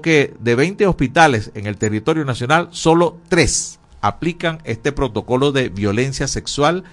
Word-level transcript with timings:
que 0.00 0.34
de 0.40 0.54
20 0.54 0.86
hospitales 0.86 1.50
en 1.54 1.66
el 1.66 1.76
territorio 1.76 2.24
nacional, 2.24 2.68
solo 2.70 3.18
3 3.28 3.80
aplican 4.00 4.58
este 4.64 4.92
protocolo 4.92 5.52
de 5.52 5.68
violencia 5.68 6.26
sexual 6.28 6.84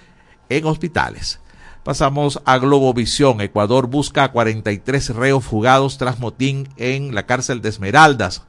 en 0.50 0.66
hospitales. 0.66 1.40
Pasamos 1.84 2.42
a 2.46 2.58
Globovisión. 2.58 3.42
Ecuador 3.42 3.88
busca 3.88 4.26
a 4.26 4.32
43 4.32 5.16
reos 5.16 5.44
fugados 5.44 5.98
tras 5.98 6.20
motín 6.20 6.70
en 6.78 7.16
la 7.16 7.26
cárcel 7.26 7.62
de 7.62 7.70
Esmeraldas. 7.70 8.44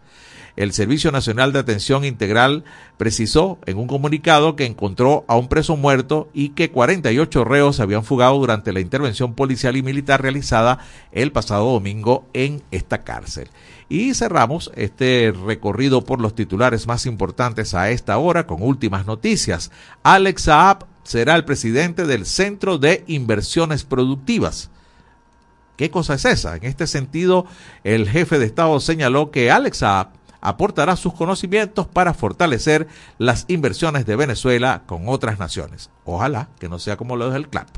El 0.57 0.73
Servicio 0.73 1.13
Nacional 1.13 1.53
de 1.53 1.61
Atención 1.61 2.05
Integral 2.05 2.65
precisó 2.99 3.59
en 3.67 3.79
un 3.79 3.87
comunicado 3.87 4.57
que 4.57 4.67
encontró 4.67 5.25
a 5.29 5.37
un 5.37 5.49
preso 5.49 5.77
muerto 5.77 6.29
y 6.35 6.51
que 6.51 6.71
48 6.71 7.45
reos 7.45 7.77
se 7.77 7.83
habían 7.83 8.05
fugado 8.05 8.37
durante 8.37 8.73
la 8.73 8.81
intervención 8.81 9.35
policial 9.35 9.77
y 9.77 9.83
militar 9.83 10.21
realizada 10.21 10.79
el 11.13 11.33
pasado 11.33 11.73
domingo 11.73 12.27
en 12.35 12.63
esta 12.73 13.05
cárcel. 13.05 13.49
Y 13.91 14.15
cerramos 14.15 14.71
este 14.77 15.35
recorrido 15.45 16.05
por 16.05 16.21
los 16.21 16.37
titulares 16.37 16.87
más 16.87 17.07
importantes 17.07 17.75
a 17.75 17.91
esta 17.91 18.17
hora 18.19 18.47
con 18.47 18.63
últimas 18.63 19.05
noticias. 19.05 19.73
Alex 20.05 20.43
Saab 20.43 20.87
será 21.03 21.35
el 21.35 21.45
presidente 21.45 22.07
del 22.07 22.25
Centro 22.25 22.79
de 22.79 23.03
Inversiones 23.09 23.83
Productivas. 23.83 24.71
¿Qué 25.77 25.91
cosa 25.91 26.15
es 26.15 26.25
esa? 26.25 26.55
En 26.55 26.67
este 26.67 26.87
sentido, 26.87 27.47
el 27.83 28.09
jefe 28.09 28.39
de 28.39 28.47
Estado 28.47 28.79
señaló 28.79 29.33
que 29.33 29.51
Alex 29.51 29.79
Saab 29.79 30.11
aportará 30.41 30.95
sus 30.95 31.13
conocimientos 31.13 31.89
para 31.89 32.15
fortalecer 32.15 32.87
las 33.19 33.45
inversiones 33.49 34.07
de 34.07 34.15
Venezuela 34.15 34.85
con 34.87 35.09
otras 35.09 35.41
naciones. 35.41 35.91
Ojalá 36.05 36.49
que 36.61 36.69
no 36.69 36.79
sea 36.79 36.97
como 36.97 37.17
lo 37.17 37.31
del 37.31 37.49
CLAP. 37.49 37.69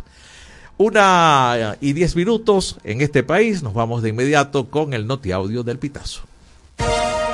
Una 0.79 1.77
y 1.81 1.93
diez 1.93 2.17
minutos 2.17 2.79
en 2.83 3.03
este 3.03 3.23
país. 3.23 3.63
Nos 3.63 3.75
vamos 3.75 4.03
de 4.03 4.09
inmediato 4.09 4.71
con 4.71 4.95
el 4.95 5.07
notiaudio 5.07 5.63
del 5.63 5.79
Pitazo. 5.79 6.23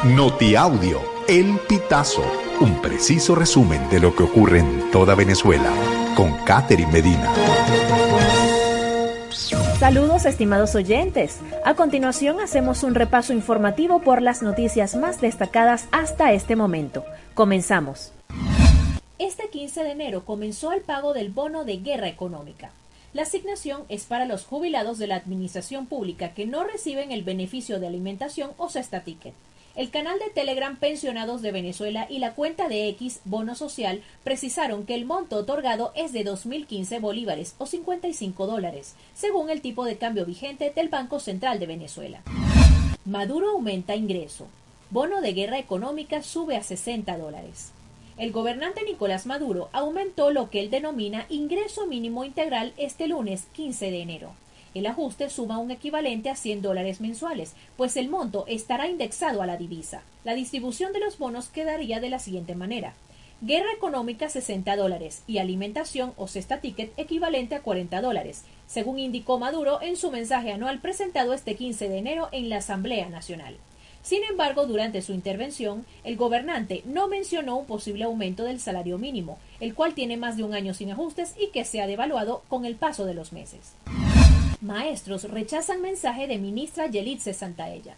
Notiaudio, 0.05 1.01
el 1.29 1.59
Pitazo. 1.69 2.25
Un 2.61 2.83
preciso 2.83 3.35
resumen 3.35 3.89
de 3.91 4.01
lo 4.01 4.15
que 4.15 4.25
ocurre 4.25 4.59
en 4.59 4.91
toda 4.91 5.15
Venezuela. 5.15 5.73
Con 6.17 6.33
Catherine 6.45 6.91
Medina. 6.91 7.33
Saludos 9.79 10.27
estimados 10.27 10.75
oyentes. 10.75 11.39
A 11.65 11.75
continuación 11.75 12.41
hacemos 12.41 12.83
un 12.83 12.97
repaso 12.97 13.33
informativo 13.33 14.01
por 14.01 14.21
las 14.21 14.43
noticias 14.43 14.97
más 14.97 15.21
destacadas 15.21 15.87
hasta 15.93 16.33
este 16.33 16.57
momento. 16.57 17.05
Comenzamos. 17.35 18.13
Este 19.21 19.49
15 19.49 19.85
de 19.85 19.91
enero 19.93 20.25
comenzó 20.25 20.73
el 20.73 20.81
pago 20.81 21.15
del 21.15 21.31
bono 21.31 21.65
de 21.65 21.77
guerra 21.77 22.09
económica. 22.09 22.73
La 23.15 23.23
asignación 23.23 23.85
es 23.89 24.05
para 24.05 24.27
los 24.27 24.45
jubilados 24.45 24.99
de 24.99 25.07
la 25.07 25.17
administración 25.17 25.87
pública 25.87 26.35
que 26.35 26.47
no 26.47 26.65
reciben 26.65 27.11
el 27.11 27.23
beneficio 27.23 27.81
de 27.81 27.87
alimentación 27.87 28.51
o 28.59 28.69
cesta 28.69 29.03
ticket. 29.03 29.33
El 29.77 29.91
canal 29.91 30.19
de 30.19 30.29
Telegram 30.29 30.77
Pensionados 30.77 31.41
de 31.41 31.53
Venezuela 31.53 32.07
y 32.11 32.19
la 32.19 32.35
cuenta 32.35 32.69
de 32.69 32.89
X 32.89 33.21
Bono 33.25 33.55
Social 33.55 34.03
precisaron 34.25 34.85
que 34.85 34.95
el 34.95 35.07
monto 35.07 35.37
otorgado 35.37 35.93
es 35.95 36.13
de 36.13 36.25
2.015 36.25 37.01
bolívares 37.01 37.55
o 37.59 37.65
55 37.65 38.47
dólares, 38.47 38.95
según 39.15 39.49
el 39.49 39.63
tipo 39.63 39.85
de 39.85 39.97
cambio 39.97 40.27
vigente 40.27 40.71
del 40.75 40.89
Banco 40.89 41.19
Central 41.19 41.61
de 41.61 41.67
Venezuela. 41.67 42.23
Maduro 43.07 43.51
aumenta 43.51 43.95
ingreso. 43.95 44.49
Bono 44.91 45.23
de 45.23 45.33
guerra 45.33 45.59
económica 45.59 46.23
sube 46.23 46.57
a 46.57 46.63
60 46.63 47.17
dólares 47.17 47.73
el 48.19 48.33
gobernante 48.33 48.83
Nicolás 48.83 49.27
Maduro 49.27 49.69
aumentó 49.73 50.33
lo 50.33 50.51
que 50.51 50.61
él 50.61 50.71
denomina 50.71 51.27
ingreso 51.29 51.87
mínimo 51.87 52.25
integral 52.25 52.73
este 52.77 53.07
lunes 53.07 53.47
15 53.53 53.93
de 53.93 54.03
enero. 54.03 54.33
El 54.75 54.87
ajuste 54.87 55.31
suma 55.31 55.59
un 55.59 55.71
equivalente 55.71 56.29
a 56.29 56.35
100 56.35 56.61
dólares 56.63 57.01
mensuales, 57.01 57.55
pues 57.77 57.97
el 57.97 58.09
monto 58.09 58.45
estará 58.49 58.89
indexado 58.89 59.41
a 59.41 59.47
la 59.47 59.57
divisa. 59.57 60.03
La 60.25 60.35
distribución 60.35 60.93
de 60.93 61.01
los 61.01 61.17
bonos 61.19 61.49
quedaría 61.49 62.01
de 62.01 62.11
la 62.11 62.19
siguiente 62.19 62.57
manera. 62.57 62.95
Guerra 63.41 63.71
económica 63.73 64.29
60 64.29 64.75
dólares 64.75 65.23
y 65.29 65.39
alimentación 65.39 66.13
o 66.17 66.27
cesta 66.27 66.61
ticket 66.61 66.93
equivalente 66.97 67.55
a 67.55 67.63
40 67.63 68.01
dólares, 68.01 68.45
según 68.67 68.99
indicó 68.99 69.39
Maduro 69.39 69.81
en 69.81 69.97
su 69.97 70.11
mensaje 70.11 70.53
anual 70.53 70.81
presentado 70.81 71.33
este 71.33 71.55
15 71.55 71.89
de 71.89 71.99
enero 71.99 72.29
en 72.33 72.49
la 72.49 72.57
Asamblea 72.57 73.09
Nacional. 73.09 73.57
Sin 74.09 74.25
embargo, 74.25 74.65
durante 74.65 75.03
su 75.03 75.13
intervención, 75.13 75.85
el 76.03 76.17
gobernante 76.17 76.83
no 76.87 77.09
mencionó 77.09 77.59
un 77.59 77.67
posible 77.67 78.05
aumento 78.05 78.45
del 78.45 78.59
salario 78.59 78.97
mínimo, 78.97 79.39
el 79.61 79.75
cual 79.75 79.93
tiene 79.93 80.17
más 80.17 80.39
de 80.39 80.45
un 80.45 80.55
año 80.55 80.73
sin 80.73 80.91
ajustes 80.91 81.35
y 81.39 81.49
que 81.49 81.67
se 81.67 81.83
ha 81.83 81.87
devaluado 81.87 82.43
con 82.49 82.65
el 82.65 82.77
paso 82.77 83.05
de 83.05 83.13
los 83.13 83.35
meses. 83.35 83.75
Maestros 84.63 85.25
rechazan 85.25 85.83
mensaje 85.83 86.27
de 86.27 86.39
ministra 86.39 86.87
Yelitze 86.87 87.35
Santaella. 87.35 87.97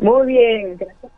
Muy 0.01 0.29
bien, 0.29 0.77
gracias 0.79 1.13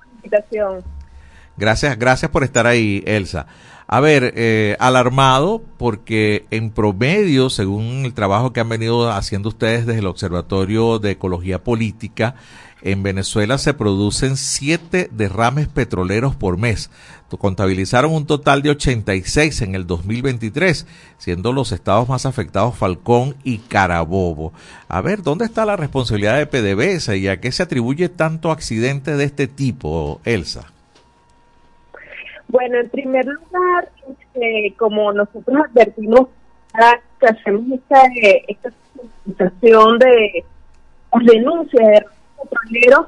Gracias, 1.57 1.99
gracias 1.99 2.31
por 2.31 2.45
estar 2.45 2.67
ahí, 2.67 3.03
Elsa. 3.07 3.47
A 3.93 3.99
ver, 3.99 4.35
eh, 4.37 4.77
alarmado 4.79 5.63
porque 5.77 6.47
en 6.51 6.71
promedio, 6.71 7.51
según 7.51 8.05
el 8.05 8.15
trabajo 8.15 8.53
que 8.53 8.61
han 8.61 8.69
venido 8.69 9.11
haciendo 9.11 9.49
ustedes 9.49 9.85
desde 9.85 9.99
el 9.99 10.07
Observatorio 10.07 11.01
de 11.01 11.11
Ecología 11.11 11.65
Política, 11.65 12.37
en 12.83 13.03
Venezuela 13.03 13.59
se 13.59 13.75
producen 13.75 14.37
siete 14.37 15.09
derrames 15.13 15.69
petroleros 15.69 16.35
por 16.37 16.59
mes. 16.59 16.91
Contabilizaron 17.39 18.13
un 18.13 18.27
total 18.27 18.63
de 18.63 18.71
86 18.71 19.63
en 19.63 19.75
el 19.75 19.87
2023, 19.87 20.87
siendo 21.19 21.53
los 21.53 21.73
estados 21.73 22.09
más 22.09 22.27
afectados 22.27 22.77
Falcón 22.77 23.37
y 23.45 23.59
Carabobo. 23.59 24.53
A 24.89 25.01
ver, 25.01 25.23
¿dónde 25.23 25.45
está 25.45 25.65
la 25.65 25.77
responsabilidad 25.77 26.39
de 26.39 26.47
PDVSA 26.47 27.17
y 27.17 27.29
a 27.29 27.41
qué 27.41 27.53
se 27.53 27.63
atribuye 27.63 28.09
tanto 28.09 28.51
accidente 28.51 29.17
de 29.17 29.25
este 29.25 29.47
tipo, 29.47 30.21
Elsa? 30.25 30.73
Bueno, 32.49 32.79
en 32.81 32.89
primer 32.89 33.27
lugar, 33.27 33.89
este, 34.09 34.75
como 34.77 35.13
nosotros 35.13 35.57
advertimos 35.71 36.29
que 37.21 37.27
hacemos 37.27 37.63
esta, 37.73 38.03
esta 38.49 38.71
situación 39.25 39.99
de 39.99 40.45
denuncias 41.33 41.89
de 41.89 42.07
petroleros, 42.43 43.07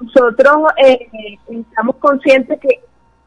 nosotros 0.00 0.72
eh, 0.84 1.08
estamos 1.48 1.96
conscientes 1.96 2.60
que 2.60 2.80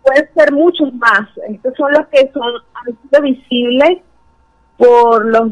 pueden 0.04 0.30
ser 0.34 0.52
muchos 0.52 0.94
más. 0.94 1.28
Estos 1.50 1.74
son 1.76 1.92
los 1.94 2.08
que 2.08 2.32
son 2.32 2.44
han 2.74 2.98
sido 3.02 3.22
visibles 3.22 4.00
por 4.78 5.26
los 5.26 5.52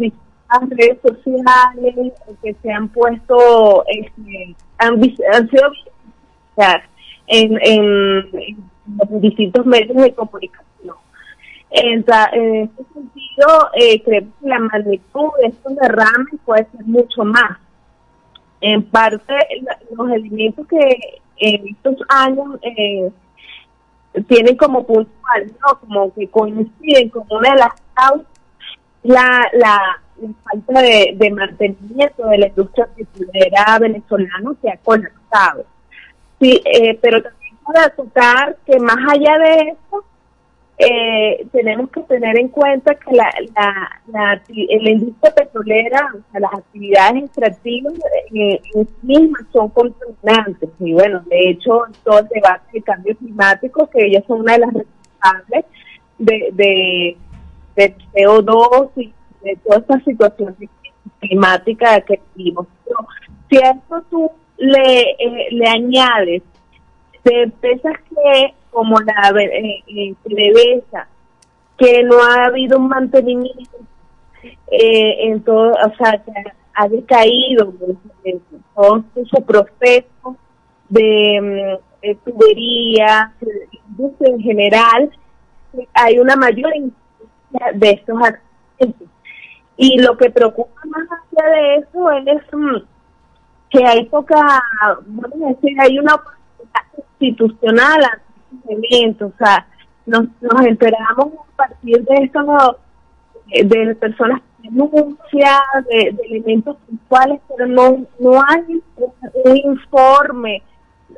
las 0.50 0.70
redes 0.70 0.98
sociales 1.02 2.14
que 2.42 2.56
se 2.62 2.72
han 2.72 2.88
puesto, 2.90 3.84
este, 3.88 4.56
han, 4.78 4.94
han, 5.34 5.50
sido 5.50 5.72
en, 7.28 7.60
en, 7.62 8.58
los 8.98 9.22
distintos 9.22 9.66
medios 9.66 9.98
de 9.98 10.14
comunicación. 10.14 10.96
En, 11.70 12.06
en 12.32 12.64
este 12.64 12.94
sentido, 12.94 13.70
eh, 13.74 14.02
creo 14.04 14.22
que 14.22 14.48
la 14.48 14.60
magnitud 14.60 15.30
de 15.42 15.48
estos 15.48 15.76
derrames 15.76 16.34
puede 16.46 16.66
ser 16.72 16.86
mucho 16.86 17.26
más. 17.26 17.58
En 18.62 18.84
parte, 18.84 19.36
los 19.96 20.10
elementos 20.12 20.68
que 20.68 21.22
en 21.38 21.68
estos 21.68 21.96
años 22.10 22.60
eh, 22.64 23.12
tienen 24.28 24.56
como 24.58 24.86
puntual, 24.86 25.52
¿no? 25.62 25.80
Como 25.80 26.14
que 26.14 26.28
coinciden 26.28 27.10
con 27.10 27.24
una 27.30 27.52
de 27.52 27.60
las 27.60 27.74
causas, 27.94 28.26
la, 29.04 29.42
la, 29.54 30.02
falta 30.44 30.82
de, 30.82 31.32
mantenimiento 31.32 32.28
de 32.28 32.38
la 32.38 32.48
industria 32.48 32.88
petrolera 32.96 33.80
venezolana 33.80 34.52
que 34.62 34.70
ha 34.70 34.78
colapsado. 34.78 35.66
Sí, 36.40 36.62
eh, 36.66 36.98
pero 37.02 37.22
también 37.22 37.56
para 37.64 37.90
tocar 37.90 38.58
que 38.66 38.80
más 38.80 38.98
allá 39.10 39.38
de 39.38 39.76
eh, 40.80 41.48
tenemos 41.52 41.90
que 41.90 42.02
tener 42.02 42.38
en 42.40 42.50
cuenta 42.50 42.94
que 42.94 43.16
la, 43.16 43.34
la, 43.56 44.00
la, 44.08 44.42
industria 44.92 45.34
petrolera, 45.34 46.08
o 46.14 46.32
sea, 46.32 46.40
las 46.40 46.54
actividades 46.54 47.24
extractivas 47.24 47.94
eh, 48.34 48.62
en 48.76 48.86
sí 48.86 48.94
mismas 49.02 49.42
son 49.52 49.70
contaminantes. 49.70 50.70
Y 50.80 50.94
bueno, 50.94 51.24
de 51.28 51.50
hecho, 51.50 51.82
todo 52.04 52.20
el 52.20 52.28
debate 52.28 52.66
de 52.74 52.82
cambio 52.84 53.18
climático, 53.18 53.90
que 53.90 54.06
ellas 54.06 54.24
son 54.28 54.42
una 54.42 54.54
de 54.54 54.60
las 54.60 54.74
responsables 54.74 55.66
de, 56.20 56.50
de, 56.54 57.18
de 57.76 57.96
CO2 58.14 58.92
y 58.98 59.14
de 59.44 59.56
toda 59.56 59.80
esta 59.80 60.00
situación 60.02 60.56
climática 61.20 62.02
que 62.02 62.22
vivimos. 62.36 62.68
Pero 62.86 63.08
si 63.50 63.58
a 63.58 64.02
tú 64.12 64.30
le, 64.58 65.02
eh, 65.02 65.48
le 65.52 65.68
añades 65.68 66.44
de 67.24 67.44
empresas 67.44 67.94
que 68.10 68.54
como 68.72 69.00
la 69.00 69.30
eh, 69.42 69.84
eh 69.88 70.16
que 71.78 72.04
no 72.04 72.22
ha 72.24 72.46
habido 72.46 72.80
un 72.80 72.88
mantenimiento 72.88 73.78
eh, 74.72 75.28
en 75.28 75.44
todo, 75.44 75.72
o 75.72 75.96
sea, 75.96 76.24
que 76.24 76.32
ha 76.74 76.88
decaído 76.88 77.74
todo 78.76 79.04
su 79.26 79.46
proceso 79.46 80.36
de, 80.90 81.80
mm, 82.04 82.08
industria 83.90 84.34
en 84.34 84.40
general, 84.40 85.12
hay 85.94 86.20
una 86.20 86.36
mayor 86.36 86.76
incidencia 86.76 87.72
de 87.74 87.90
estos 87.92 88.20
accidentes. 88.22 89.08
Y 89.78 90.00
lo 90.02 90.18
que 90.18 90.30
preocupa 90.32 90.82
más 90.86 91.08
allá 91.12 91.50
de 91.50 91.76
eso 91.76 92.12
es 92.12 92.42
mm, 92.52 92.78
que 93.70 93.86
hay 93.86 94.06
poca, 94.06 94.64
vamos 95.06 95.42
a 95.46 95.50
decir, 95.50 95.80
hay 95.80 96.00
una 96.00 96.16
institucional 97.20 98.04
a 98.52 99.26
o 99.26 99.32
sea, 99.38 99.68
nos, 100.06 100.26
nos 100.42 100.66
enteramos 100.66 101.34
a 101.54 101.56
partir 101.56 102.04
de 102.04 102.16
esto 102.24 102.80
de 103.48 103.96
personas 103.96 104.42
que 104.62 104.70
denuncian, 104.70 105.62
de, 105.90 106.16
elementos 106.26 106.78
puntuales, 106.88 107.40
pero 107.48 107.68
no, 107.68 108.06
no 108.20 108.42
hay 108.48 108.82
un, 108.98 109.58
informe 109.58 110.62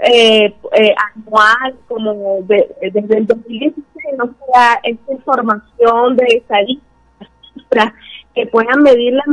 eh, 0.02 0.54
eh, 0.74 0.96
anual 1.16 1.76
como 1.88 2.40
desde 2.44 3.18
el 3.18 3.28
2016, 3.28 3.84
no 4.18 4.26
sea 4.26 4.80
esta 4.84 5.14
información 5.14 6.16
de 6.16 6.26
estadísticas 6.38 7.94
que 8.36 8.46
puedan 8.48 8.82
medir 8.84 9.14
la 9.14 9.24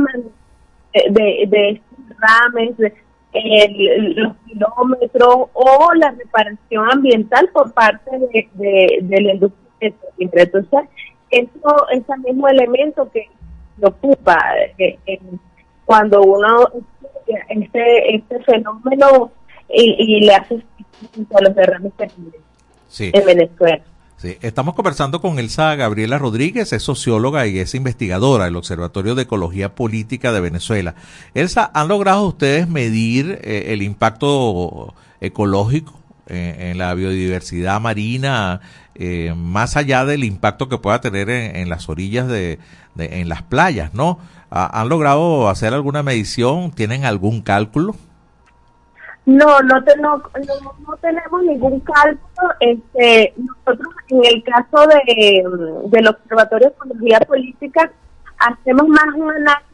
de, 1.09 1.45
de 1.47 1.69
estos 1.69 2.17
rames, 2.19 2.77
de, 2.77 2.93
los 3.33 4.35
kilómetros 4.47 5.49
o 5.53 5.93
la 5.95 6.11
reparación 6.11 6.91
ambiental 6.91 7.49
por 7.53 7.73
parte 7.73 8.09
de, 8.11 8.99
de, 9.01 9.21
la 9.21 9.33
industria 9.33 9.93
Entonces, 10.17 10.79
eso 11.29 11.89
es 11.91 12.03
el 12.09 12.19
mismo 12.21 12.47
elemento 12.47 13.09
que 13.11 13.29
ocupa 13.81 14.39
eh, 14.77 14.97
cuando 15.85 16.21
uno 16.21 16.67
este, 17.49 18.15
este 18.15 18.43
fenómeno 18.43 19.31
y, 19.69 20.25
le 20.25 20.33
hace 20.33 20.55
a 20.55 21.41
los 21.41 21.55
derrames 21.55 21.93
en 22.99 23.25
Venezuela. 23.25 23.83
Sí, 24.17 24.35
estamos 24.41 24.73
conversando 24.73 25.21
con 25.21 25.37
Elsa 25.37 25.75
Gabriela 25.75 26.17
Rodríguez, 26.17 26.73
es 26.73 26.81
socióloga 26.81 27.45
y 27.45 27.59
es 27.59 27.75
investigadora 27.75 28.45
del 28.45 28.55
Observatorio 28.55 29.13
de 29.13 29.21
Ecología 29.21 29.75
Política 29.75 30.31
de 30.31 30.41
Venezuela. 30.41 30.95
Elsa, 31.35 31.69
¿han 31.71 31.87
logrado 31.87 32.25
ustedes 32.25 32.67
medir 32.67 33.39
eh, 33.43 33.65
el 33.67 33.83
impacto 33.83 34.95
ecológico 35.21 35.93
en 36.29 36.77
la 36.77 36.93
biodiversidad 36.93 37.79
marina, 37.79 38.59
eh, 38.95 39.33
más 39.37 39.77
allá 39.77 40.03
del 40.03 40.23
impacto 40.23 40.67
que 40.67 40.79
pueda 40.79 40.99
tener 40.99 41.29
en, 41.29 41.69
las 41.69 41.87
orillas 41.87 42.27
de, 42.27 42.59
en 42.97 43.29
las 43.29 43.43
playas, 43.43 43.93
¿no? 43.93 44.19
¿Han 44.49 44.89
logrado 44.89 45.47
hacer 45.47 45.73
alguna 45.73 46.03
medición? 46.03 46.71
¿Tienen 46.71 47.05
algún 47.05 47.41
cálculo? 47.41 47.95
No, 49.27 49.59
no, 49.59 49.75
no, 49.99 50.23
tenemos 51.01 51.43
ningún 51.43 51.81
cálculo. 51.81 52.53
Este, 52.61 53.33
nosotros, 53.35 53.93
en 54.07 54.23
el 54.23 54.41
caso 54.41 54.87
de, 54.87 55.43
del 55.87 56.07
Observatorio 56.07 56.69
de 56.69 56.73
Ecología 56.73 57.19
Política, 57.27 57.91
hacemos 58.39 58.87
más 58.87 59.13
un 59.15 59.29
análisis, 59.29 59.67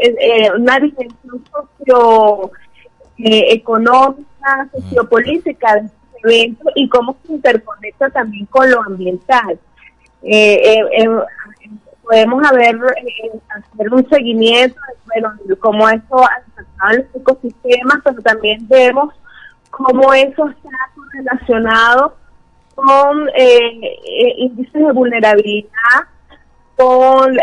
eh, 0.00 0.14
eh, 0.20 0.50
una 0.58 0.78
dimensión 0.78 1.42
socioeconómica, 3.16 4.68
eh, 4.74 4.78
sociopolítica 4.78 5.74
de 5.76 5.80
este 5.86 5.96
evento 6.24 6.70
y 6.74 6.86
cómo 6.90 7.16
se 7.26 7.32
interconecta 7.32 8.10
también 8.10 8.44
con 8.44 8.70
lo 8.70 8.82
ambiental. 8.82 9.58
Podemos 12.08 12.42
haber, 12.50 12.74
hacer 13.50 13.92
un 13.92 14.08
seguimiento 14.08 14.80
de 14.88 14.94
bueno, 15.06 15.58
cómo 15.60 15.88
eso 15.90 16.26
los 16.90 17.06
ecosistemas, 17.14 17.98
pero 18.02 18.22
también 18.22 18.66
vemos 18.66 19.12
cómo 19.70 20.14
eso 20.14 20.48
está 20.48 20.70
relacionado 21.12 22.16
con 22.74 23.28
eh, 23.36 23.80
eh, 23.82 24.34
índices 24.38 24.72
de 24.72 24.92
vulnerabilidad, 24.92 25.68
con 26.76 27.36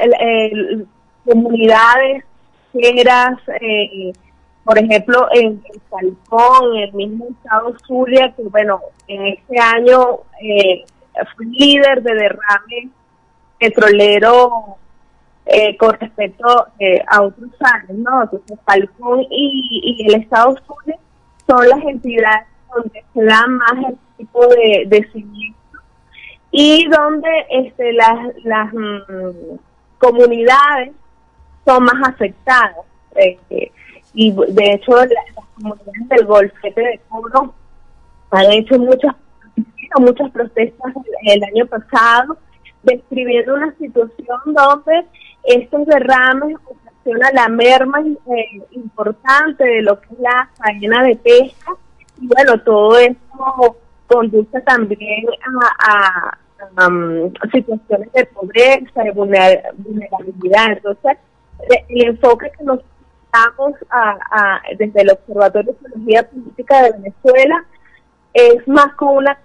comunidades 1.25 2.23
enteras, 2.73 3.37
eh, 3.61 4.13
por 4.63 4.79
ejemplo, 4.79 5.27
en, 5.33 5.61
el 5.71 5.81
Falcón, 5.89 6.75
en 6.77 6.83
el 6.83 6.93
mismo 6.93 7.27
estado 7.29 7.75
Zulia, 7.85 8.33
que 8.35 8.43
bueno, 8.43 8.79
en 9.07 9.27
este 9.27 9.59
año 9.59 10.21
fue 11.35 11.45
líder 11.45 12.01
de 12.01 12.15
derrame 12.15 12.89
petrolero 13.59 14.77
eh, 15.45 15.77
con 15.77 15.93
respecto 15.93 16.67
eh, 16.79 17.03
a 17.07 17.21
otros 17.21 17.51
años, 17.59 17.97
¿no? 17.97 18.23
Entonces, 18.23 18.57
Falcón 18.65 19.25
y, 19.29 20.05
el 20.07 20.21
Estado 20.21 20.49
Unidos 20.49 21.01
son 21.47 21.69
las 21.69 21.83
entidades 21.83 22.47
donde 22.73 23.05
se 23.13 23.23
da 23.23 23.45
más 23.47 23.73
el 23.87 23.97
tipo 24.17 24.47
de, 24.47 24.85
de 24.87 25.07
y 26.57 26.87
donde 26.87 27.29
este, 27.49 27.93
las, 27.93 28.17
las 28.43 28.73
mm, 28.73 29.57
comunidades 29.99 30.91
son 31.65 31.83
más 31.83 32.09
afectadas. 32.09 32.77
Eh, 33.15 33.71
y 34.13 34.31
de 34.31 34.71
hecho, 34.73 34.95
las, 34.95 35.45
comunidades 35.55 36.09
del 36.09 36.25
Golfete 36.25 36.81
de 36.81 37.01
Cobro 37.09 37.53
han 38.31 38.51
hecho 38.51 38.79
muchas, 38.79 39.15
muchas 39.99 40.31
protestas 40.31 40.93
el 41.23 41.43
año 41.43 41.65
pasado 41.65 42.37
describiendo 42.85 43.55
una 43.55 43.73
situación 43.75 44.39
donde 44.45 45.05
estos 45.43 45.85
derrames 45.85 46.55
ocasionan 46.65 47.35
la 47.35 47.47
merma 47.49 47.99
eh, 48.01 48.61
importante 48.71 49.63
de 49.63 49.81
lo 49.81 49.99
que 49.99 50.13
es 50.13 50.19
la 50.19 50.49
cadena 50.57 51.03
de 51.03 51.15
pesca 51.15 51.73
y 52.19 52.27
bueno, 52.27 52.57
todo 52.63 52.97
esto 52.97 53.77
conduce 54.07 54.61
también 54.61 55.25
a, 55.79 56.37
um, 56.87 57.31
situaciones 57.51 58.11
de 58.13 58.25
pobreza, 58.27 59.03
de 59.03 59.11
vulnerabilidad. 59.11 60.71
Entonces, 60.71 61.17
el 61.89 62.05
enfoque 62.05 62.51
que 62.57 62.63
nos 62.63 62.79
damos 63.33 63.73
a, 63.89 64.61
desde 64.77 65.01
el 65.01 65.11
Observatorio 65.11 65.73
de 65.73 65.87
Ecología 65.87 66.29
Política 66.29 66.83
de 66.83 66.91
Venezuela 66.93 67.65
es 68.33 68.67
más 68.67 68.93
con 68.95 69.17
una 69.17 69.37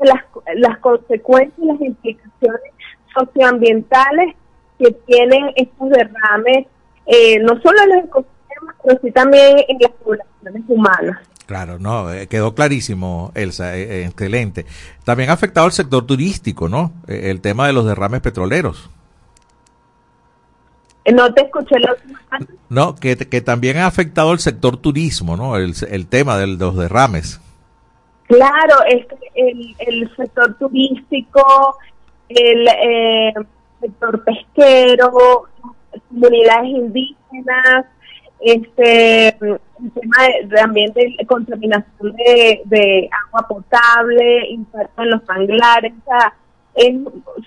las, 0.00 0.24
las 0.56 0.78
consecuencias 0.78 1.58
y 1.58 1.66
las 1.66 1.80
implicaciones 1.80 2.72
socioambientales 3.16 4.34
que 4.78 4.92
tienen 5.06 5.52
estos 5.56 5.90
derrames, 5.90 6.66
eh, 7.06 7.38
no 7.40 7.60
solo 7.60 7.82
en 7.82 7.96
los 7.96 8.04
ecosistemas, 8.04 8.74
pero 8.84 9.00
sí 9.02 9.10
también 9.10 9.58
en 9.68 9.78
las 9.80 9.92
poblaciones 9.92 10.62
humanas. 10.68 11.18
Claro, 11.46 11.78
no, 11.78 12.12
eh, 12.12 12.26
quedó 12.26 12.54
clarísimo, 12.54 13.32
Elsa, 13.34 13.76
eh, 13.76 14.04
excelente. 14.04 14.66
También 15.04 15.30
ha 15.30 15.32
afectado 15.32 15.66
al 15.66 15.72
sector 15.72 16.06
turístico, 16.06 16.68
¿no? 16.68 16.92
el 17.06 17.40
tema 17.40 17.66
de 17.66 17.72
los 17.72 17.86
derrames 17.86 18.20
petroleros. 18.20 18.90
No 21.12 21.32
te 21.32 21.42
escuché 21.42 21.78
la 21.78 21.96
No, 22.68 22.94
que, 22.94 23.16
que 23.16 23.40
también 23.40 23.78
ha 23.78 23.86
afectado 23.86 24.30
al 24.30 24.40
sector 24.40 24.76
turismo, 24.76 25.36
¿no? 25.36 25.56
El, 25.56 25.74
el 25.88 26.06
tema 26.06 26.36
de 26.36 26.46
los 26.48 26.76
derrames. 26.76 27.40
Claro, 28.28 28.84
este, 28.86 29.16
el, 29.34 30.14
sector 30.14 30.54
turístico, 30.58 31.78
el 32.28 32.68
eh, 32.68 33.34
sector 33.80 34.22
pesquero, 34.22 35.48
comunidades 36.10 36.68
indígenas, 36.68 37.86
este 38.40 39.28
el 39.28 39.92
tema 39.94 40.16
también 40.54 40.92
de 40.92 41.16
contaminación 41.26 42.14
de, 42.16 43.08
agua 43.26 43.48
potable, 43.48 44.50
impacto 44.50 45.02
en 45.02 45.10
los 45.10 45.26
manglares, 45.26 45.92
o 45.92 46.04
sea, 46.04 46.34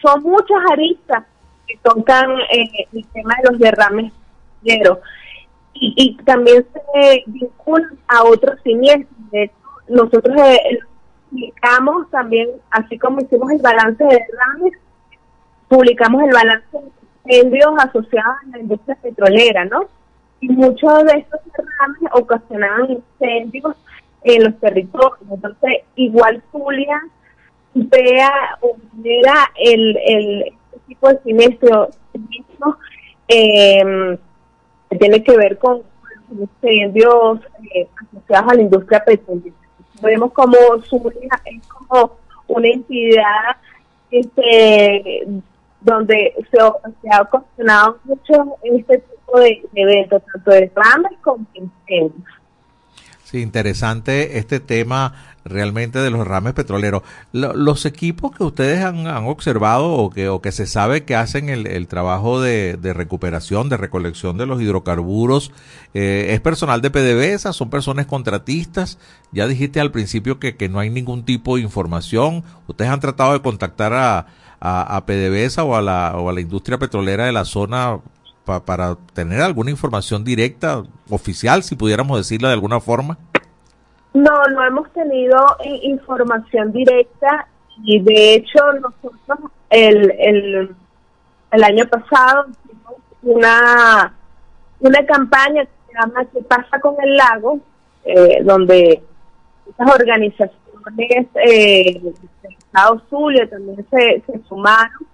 son 0.01 0.23
muchas 0.23 0.57
aristas 0.71 1.25
que 1.67 1.77
tocan 1.83 2.31
eh, 2.51 2.87
el 2.91 3.05
tema 3.07 3.35
de 3.43 3.51
los 3.51 3.59
derrames 3.59 4.11
y, 4.63 4.81
y 5.73 6.15
también 6.23 6.65
se 6.73 7.23
vinculan 7.27 7.99
a 8.07 8.23
otros 8.23 8.59
siniestros. 8.63 9.60
Nosotros 9.91 10.35
eh, 10.37 10.79
publicamos 11.29 12.09
también, 12.09 12.49
así 12.69 12.97
como 12.97 13.21
hicimos 13.21 13.51
el 13.51 13.61
balance 13.61 14.03
de 14.03 14.09
derrames, 14.09 14.73
publicamos 15.67 16.23
el 16.23 16.31
balance 16.31 16.65
de 17.25 17.37
incendios 17.37 17.71
asociados 17.77 18.35
a 18.43 18.49
la 18.51 18.59
industria 18.59 18.97
petrolera, 19.01 19.65
¿no? 19.65 19.87
Y 20.39 20.49
muchos 20.49 21.03
de 21.05 21.19
estos 21.19 21.39
derrames 21.55 22.11
ocasionaban 22.13 22.91
incendios 22.91 23.75
en 24.23 24.43
los 24.43 24.59
territorios. 24.59 25.19
Entonces, 25.29 25.83
igual 25.95 26.41
Julia 26.51 27.01
vea 27.73 28.31
o 28.61 28.75
genera 28.91 29.51
el, 29.55 29.97
el 30.05 30.41
este 30.43 30.79
tipo 30.87 31.09
de 31.09 31.19
siniestro 31.23 31.89
eh, 33.27 34.17
que 34.89 34.97
tiene 34.97 35.23
que 35.23 35.37
ver 35.37 35.57
con, 35.57 35.83
incendios 36.31 37.39
eh, 37.75 37.87
asociados 37.95 38.51
a 38.51 38.55
la 38.55 38.61
industria 38.61 39.03
petrolera. 39.03 39.60
Vemos 40.01 40.31
como 40.33 40.55
Zulia 40.83 41.41
es 41.45 41.67
como 41.67 42.17
una 42.47 42.67
entidad 42.67 43.57
este, 44.09 45.25
donde 45.81 46.33
se, 46.51 46.59
ha 47.11 47.21
ocasionado 47.21 47.97
mucho 48.03 48.57
este 48.63 48.99
tipo 48.99 49.39
de, 49.39 49.63
eventos, 49.75 50.21
tanto 50.31 50.51
de 50.51 50.71
ramas 50.75 51.13
como 51.21 51.45
incendios. 51.53 52.30
Sí, 53.31 53.39
interesante 53.39 54.39
este 54.39 54.59
tema 54.59 55.13
realmente 55.45 55.99
de 55.99 56.09
los 56.09 56.19
derrames 56.19 56.51
petroleros. 56.53 57.01
los 57.31 57.85
equipos 57.85 58.35
que 58.35 58.43
ustedes 58.43 58.83
han, 58.83 59.07
observado 59.07 59.93
o 59.93 60.09
que, 60.09 60.27
o 60.27 60.41
que 60.41 60.51
se 60.51 60.67
sabe 60.67 61.05
que 61.05 61.15
hacen 61.15 61.47
el, 61.47 61.87
trabajo 61.87 62.41
de, 62.41 62.77
recuperación, 62.93 63.69
de 63.69 63.77
recolección 63.77 64.37
de 64.37 64.47
los 64.47 64.61
hidrocarburos, 64.61 65.53
eh, 65.93 66.31
¿es 66.31 66.41
personal 66.41 66.81
de 66.81 66.91
PDVSA? 66.91 67.53
¿Son 67.53 67.69
personas 67.69 68.05
contratistas? 68.05 68.99
Ya 69.31 69.47
dijiste 69.47 69.79
al 69.79 69.91
principio 69.91 70.37
que, 70.37 70.57
que 70.57 70.67
no 70.67 70.79
hay 70.79 70.89
ningún 70.89 71.23
tipo 71.23 71.55
de 71.55 71.61
información. 71.61 72.43
¿Ustedes 72.67 72.91
han 72.91 72.99
tratado 72.99 73.31
de 73.31 73.41
contactar 73.41 73.93
a, 73.93 74.27
a, 74.59 75.05
PDVSA 75.05 75.63
o 75.63 75.77
a, 75.77 75.81
la, 75.81 76.17
o 76.17 76.29
a 76.29 76.33
la 76.33 76.41
industria 76.41 76.77
petrolera 76.77 77.27
de 77.27 77.31
la 77.31 77.45
zona 77.45 78.01
para 78.45 78.95
tener 79.13 79.41
alguna 79.41 79.71
información 79.71 80.23
directa, 80.23 80.83
oficial, 81.09 81.63
si 81.63 81.75
pudiéramos 81.75 82.17
decirlo 82.17 82.47
de 82.47 82.53
alguna 82.53 82.79
forma? 82.79 83.17
No, 84.13 84.43
no 84.53 84.65
hemos 84.65 84.91
tenido 84.91 85.37
información 85.83 86.71
directa 86.71 87.47
y 87.83 88.01
de 88.01 88.35
hecho 88.35 88.59
nosotros 88.73 89.51
el, 89.69 90.11
el, 90.19 90.75
el 91.51 91.63
año 91.63 91.85
pasado 91.87 92.47
hicimos 92.65 92.95
una, 93.23 94.13
una 94.79 95.05
campaña 95.05 95.63
que 95.63 95.71
se 95.87 95.93
llama 95.93 96.25
¿Qué 96.25 96.41
pasa 96.41 96.79
con 96.81 96.95
el 97.01 97.15
lago? 97.15 97.59
Eh, 98.03 98.41
donde 98.43 99.01
esas 99.69 99.95
organizaciones 99.95 100.57
eh, 101.35 102.01
del 102.01 102.15
Estado 102.57 103.01
Zulia 103.09 103.49
también 103.49 103.85
se, 103.91 104.23
se 104.25 104.41
sumaron 104.49 105.10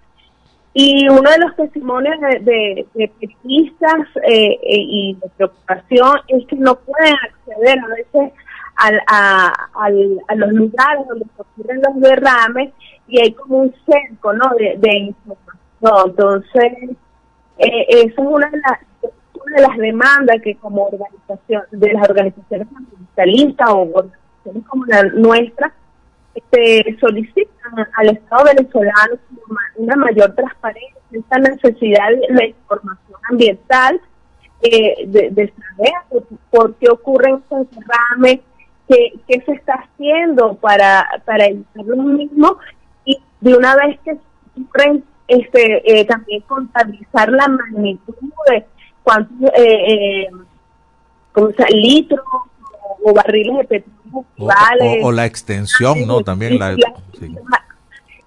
y 0.79 1.09
uno 1.09 1.27
de 1.27 1.39
los 1.39 1.55
testimonios 1.55 2.21
de, 2.21 2.85
de, 2.93 3.11
periodistas 3.19 4.07
eh, 4.29 4.51
eh, 4.51 4.59
y 4.61 5.17
de 5.19 5.27
preocupación 5.35 6.19
es 6.27 6.45
que 6.45 6.55
no 6.55 6.75
pueden 6.75 7.15
acceder 7.15 7.79
a 7.79 7.87
veces 7.87 8.33
al, 8.75 9.01
a, 9.07 9.69
a 9.73 10.35
los 10.35 10.51
lugares 10.51 11.07
donde 11.09 11.25
se 11.25 11.41
ocurren 11.41 11.81
los 11.81 11.99
derrames 11.99 12.73
y 13.07 13.19
hay 13.19 13.33
como 13.33 13.57
un 13.61 13.75
cerco 13.87 14.33
¿no? 14.33 14.51
de, 14.59 14.75
de 14.77 14.97
información. 14.97 15.57
Entonces, 16.05 16.73
eh, 17.57 17.85
eso 17.89 18.21
es 18.21 18.27
una 18.27 18.47
de, 18.47 18.59
las, 18.59 18.79
una 19.33 19.55
de 19.55 19.61
las 19.63 19.77
demandas 19.77 20.37
que 20.43 20.57
como 20.57 20.89
organización, 20.89 21.63
de 21.71 21.93
las 21.93 22.07
organizaciones 22.07 22.67
ambientalistas 22.67 23.69
o 23.71 23.79
organizaciones 23.95 24.67
como 24.67 24.85
la 24.85 25.03
nuestra, 25.05 25.73
este, 26.37 26.97
solicitan 26.99 27.87
al 27.95 28.09
Estado 28.09 28.45
venezolano 28.45 29.15
una 29.75 29.95
mayor 29.95 30.33
transparencia, 30.35 31.01
esta 31.11 31.39
necesidad 31.39 32.09
de 32.09 32.33
la 32.33 32.45
información 32.45 33.19
ambiental, 33.29 34.01
eh, 34.61 35.05
de, 35.07 35.53
saber 35.53 36.23
por 36.49 36.75
qué 36.75 36.89
ocurren 36.89 37.35
estos 37.35 37.67
derrames, 37.71 38.39
qué, 38.87 39.13
qué 39.27 39.41
se 39.45 39.53
está 39.53 39.73
haciendo 39.73 40.55
para, 40.55 41.07
para 41.25 41.45
evitar 41.45 41.85
lo 41.85 41.97
mismo 41.97 42.57
y 43.05 43.19
de 43.41 43.55
una 43.55 43.75
vez 43.75 43.99
que 44.03 44.17
ocurren, 44.61 45.03
este, 45.27 45.99
eh, 45.99 46.05
también 46.05 46.41
contabilizar 46.41 47.29
la 47.29 47.47
magnitud 47.47 48.15
de 48.49 48.65
cuántos 49.03 49.49
eh, 49.55 50.23
eh, 50.23 50.29
litros 51.71 52.21
o, 53.03 53.13
barriles 53.13 53.57
de 53.57 53.63
petróleo 53.63 53.96
o, 55.01 55.11
la 55.11 55.25
extensión, 55.25 56.05
¿no? 56.07 56.21
También 56.21 56.59
la... 56.59 56.75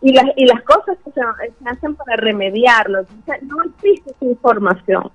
Y 0.03 0.15
las, 0.15 0.25
y 0.35 0.47
las 0.47 0.63
cosas 0.63 0.97
que 1.05 1.11
se, 1.13 1.21
hacen 1.69 1.95
para 1.95 2.17
remediarlo. 2.17 3.03
no 3.43 3.57
existe 3.65 4.13
esa 4.13 4.25
información. 4.25 5.11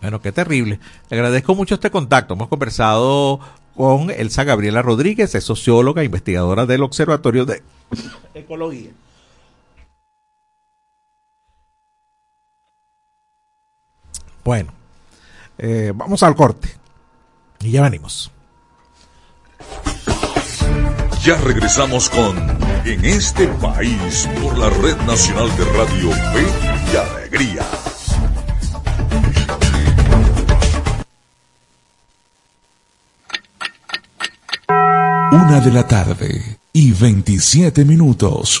Bueno, 0.00 0.20
qué 0.20 0.32
terrible. 0.32 0.80
Le 1.10 1.16
agradezco 1.16 1.54
mucho 1.54 1.74
este 1.74 1.90
contacto. 1.90 2.34
Hemos 2.34 2.48
conversado 2.48 3.38
con 3.76 4.10
Elsa 4.10 4.44
Gabriela 4.44 4.82
Rodríguez, 4.82 5.34
es 5.34 5.44
socióloga, 5.44 6.04
investigadora 6.04 6.66
del 6.66 6.82
Observatorio 6.82 7.44
de 7.44 7.62
Ecología. 8.34 8.90
Bueno, 14.44 14.72
eh, 15.58 15.92
vamos 15.94 16.22
al 16.22 16.34
corte 16.34 16.68
y 17.60 17.70
ya 17.70 17.82
venimos. 17.82 18.32
Ya 21.24 21.36
regresamos 21.36 22.10
con 22.10 22.36
En 22.84 23.04
este 23.04 23.46
país 23.46 24.28
por 24.42 24.58
la 24.58 24.68
Red 24.70 24.96
Nacional 25.06 25.56
de 25.56 25.64
Radio 25.66 26.10
Fe 26.10 26.46
y 26.92 26.96
Alegría. 26.96 27.64
Una 35.30 35.60
de 35.60 35.70
la 35.70 35.86
tarde 35.86 36.58
y 36.72 36.90
27 36.90 37.84
minutos. 37.84 38.60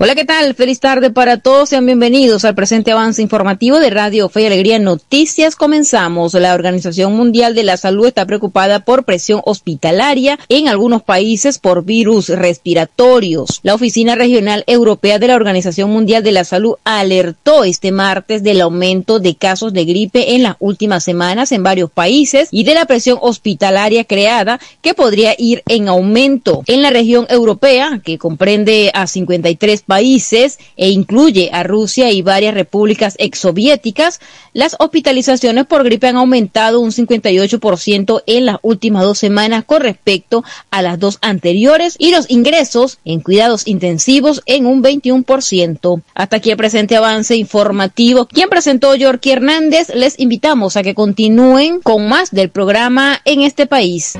Hola, 0.00 0.14
¿qué 0.14 0.24
tal? 0.24 0.54
Feliz 0.54 0.78
tarde 0.78 1.10
para 1.10 1.38
todos. 1.38 1.70
Sean 1.70 1.84
bienvenidos 1.84 2.44
al 2.44 2.54
presente 2.54 2.92
avance 2.92 3.20
informativo 3.20 3.80
de 3.80 3.90
Radio 3.90 4.28
Fe 4.28 4.42
y 4.42 4.46
Alegría 4.46 4.78
Noticias. 4.78 5.56
Comenzamos. 5.56 6.34
La 6.34 6.54
Organización 6.54 7.16
Mundial 7.16 7.56
de 7.56 7.64
la 7.64 7.76
Salud 7.76 8.06
está 8.06 8.24
preocupada 8.24 8.84
por 8.84 9.02
presión 9.02 9.42
hospitalaria 9.44 10.38
en 10.48 10.68
algunos 10.68 11.02
países 11.02 11.58
por 11.58 11.84
virus 11.84 12.28
respiratorios. 12.28 13.58
La 13.64 13.74
Oficina 13.74 14.14
Regional 14.14 14.62
Europea 14.68 15.18
de 15.18 15.26
la 15.26 15.34
Organización 15.34 15.90
Mundial 15.90 16.22
de 16.22 16.30
la 16.30 16.44
Salud 16.44 16.76
alertó 16.84 17.64
este 17.64 17.90
martes 17.90 18.44
del 18.44 18.60
aumento 18.60 19.18
de 19.18 19.34
casos 19.34 19.72
de 19.72 19.84
gripe 19.84 20.36
en 20.36 20.44
las 20.44 20.54
últimas 20.60 21.02
semanas 21.02 21.50
en 21.50 21.64
varios 21.64 21.90
países 21.90 22.50
y 22.52 22.62
de 22.62 22.74
la 22.74 22.84
presión 22.84 23.18
hospitalaria 23.20 24.04
creada 24.04 24.60
que 24.80 24.94
podría 24.94 25.34
ir 25.36 25.64
en 25.66 25.88
aumento. 25.88 26.62
En 26.68 26.82
la 26.82 26.90
región 26.90 27.26
europea, 27.28 28.00
que 28.04 28.16
comprende 28.16 28.92
a 28.94 29.08
53 29.08 29.87
países 29.88 30.58
e 30.76 30.90
incluye 30.90 31.50
a 31.52 31.64
Rusia 31.64 32.12
y 32.12 32.22
varias 32.22 32.54
repúblicas 32.54 33.14
exsoviéticas, 33.18 34.20
las 34.52 34.76
hospitalizaciones 34.78 35.66
por 35.66 35.82
gripe 35.82 36.08
han 36.08 36.16
aumentado 36.16 36.80
un 36.80 36.92
58% 36.92 38.22
en 38.26 38.46
las 38.46 38.58
últimas 38.62 39.02
dos 39.02 39.18
semanas 39.18 39.64
con 39.64 39.80
respecto 39.80 40.44
a 40.70 40.82
las 40.82 41.00
dos 41.00 41.18
anteriores 41.22 41.96
y 41.98 42.10
los 42.10 42.30
ingresos 42.30 42.98
en 43.04 43.20
cuidados 43.20 43.66
intensivos 43.66 44.42
en 44.46 44.66
un 44.66 44.82
21%. 44.82 46.02
Hasta 46.14 46.36
aquí 46.36 46.50
el 46.50 46.56
presente 46.56 46.96
avance 46.96 47.34
informativo. 47.36 48.26
Quien 48.26 48.50
presentó 48.50 48.94
Yorky 48.94 49.30
Hernández, 49.30 49.88
les 49.94 50.18
invitamos 50.18 50.76
a 50.76 50.82
que 50.82 50.94
continúen 50.94 51.80
con 51.80 52.08
más 52.08 52.30
del 52.30 52.50
programa 52.50 53.20
en 53.24 53.40
este 53.40 53.66
país. 53.66 54.14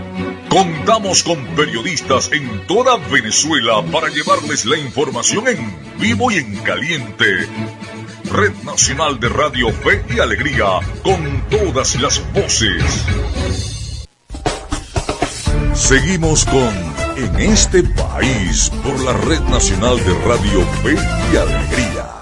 Contamos 0.49 1.23
con 1.25 1.45
periodistas 1.57 2.31
en 2.33 2.67
toda 2.67 2.97
Venezuela 3.11 3.85
para 3.93 4.09
llevarles 4.09 4.65
la 4.65 4.79
información 4.79 5.47
en 5.47 5.58
vivo 5.99 6.31
y 6.31 6.37
en 6.37 6.57
caliente. 6.59 7.47
Red 8.31 8.53
Nacional 8.65 9.19
de 9.21 9.29
Radio 9.29 9.71
Fe 9.71 10.05
y 10.15 10.21
Alegría, 10.21 10.81
con 11.03 11.43
todas 11.51 12.01
las 12.01 12.21
voces. 12.33 13.07
Seguimos 15.75 16.45
con 16.45 16.75
En 17.17 17.37
este 17.41 17.83
país 17.83 18.71
por 18.83 19.01
la 19.01 19.13
Red 19.13 19.41
Nacional 19.43 19.97
de 19.97 20.15
Radio 20.25 20.61
Fe 20.83 20.95
y 21.33 21.37
Alegría. 21.37 22.19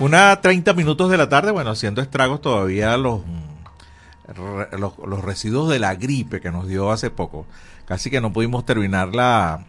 Una 0.00 0.38
30 0.40 0.74
minutos 0.74 1.10
de 1.10 1.16
la 1.16 1.28
tarde, 1.28 1.50
bueno, 1.50 1.70
haciendo 1.70 2.02
estragos 2.02 2.42
todavía 2.42 2.96
los 2.98 3.22
los, 4.36 5.24
residuos 5.24 5.68
de 5.68 5.78
la 5.78 5.94
gripe 5.94 6.40
que 6.40 6.50
nos 6.50 6.66
dio 6.66 6.90
hace 6.90 7.10
poco. 7.10 7.46
Casi 7.84 8.10
que 8.10 8.20
no 8.20 8.32
pudimos 8.32 8.64
terminar 8.64 9.14
la 9.14 9.64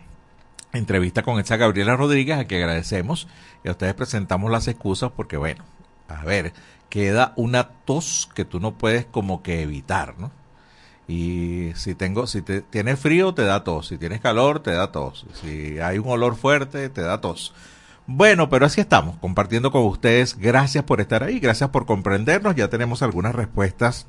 entrevista 0.73 1.23
con 1.23 1.39
esta 1.39 1.57
Gabriela 1.57 1.95
Rodríguez, 1.95 2.37
a 2.37 2.45
quien 2.45 2.61
agradecemos 2.61 3.27
y 3.63 3.69
a 3.69 3.71
ustedes 3.71 3.93
presentamos 3.93 4.51
las 4.51 4.67
excusas 4.67 5.11
porque, 5.15 5.37
bueno, 5.37 5.63
a 6.07 6.23
ver, 6.23 6.53
queda 6.89 7.33
una 7.35 7.69
tos 7.69 8.29
que 8.33 8.45
tú 8.45 8.59
no 8.59 8.77
puedes 8.77 9.05
como 9.05 9.41
que 9.43 9.61
evitar, 9.61 10.15
¿no? 10.17 10.31
Y 11.07 11.71
si 11.75 11.93
tengo, 11.93 12.25
si 12.25 12.41
te, 12.41 12.61
tienes 12.61 12.99
frío, 12.99 13.33
te 13.33 13.43
da 13.43 13.63
tos. 13.63 13.87
Si 13.87 13.97
tienes 13.97 14.21
calor, 14.21 14.61
te 14.61 14.71
da 14.71 14.91
tos. 14.91 15.25
Si 15.33 15.77
hay 15.79 15.99
un 15.99 16.09
olor 16.09 16.35
fuerte, 16.35 16.89
te 16.89 17.01
da 17.01 17.21
tos. 17.21 17.53
Bueno, 18.07 18.49
pero 18.49 18.65
así 18.65 18.81
estamos, 18.81 19.17
compartiendo 19.17 19.71
con 19.71 19.83
ustedes. 19.83 20.37
Gracias 20.37 20.83
por 20.83 21.01
estar 21.01 21.23
ahí, 21.23 21.39
gracias 21.39 21.69
por 21.69 21.85
comprendernos. 21.85 22.55
Ya 22.55 22.69
tenemos 22.69 23.03
algunas 23.03 23.35
respuestas 23.35 24.07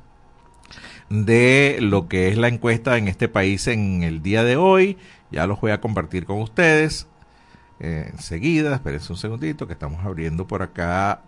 de 1.09 1.77
lo 1.81 2.07
que 2.07 2.29
es 2.29 2.37
la 2.37 2.47
encuesta 2.47 2.97
en 2.97 3.07
este 3.07 3.27
país 3.27 3.67
en 3.67 4.03
el 4.03 4.21
día 4.21 4.43
de 4.43 4.57
hoy. 4.57 4.97
Ya 5.31 5.47
los 5.47 5.59
voy 5.59 5.71
a 5.71 5.81
compartir 5.81 6.25
con 6.25 6.41
ustedes 6.41 7.07
eh, 7.79 8.09
enseguida. 8.11 8.75
Espérense 8.75 9.11
un 9.11 9.17
segundito 9.17 9.67
que 9.67 9.73
estamos 9.73 10.05
abriendo 10.05 10.47
por 10.47 10.61
acá. 10.61 11.21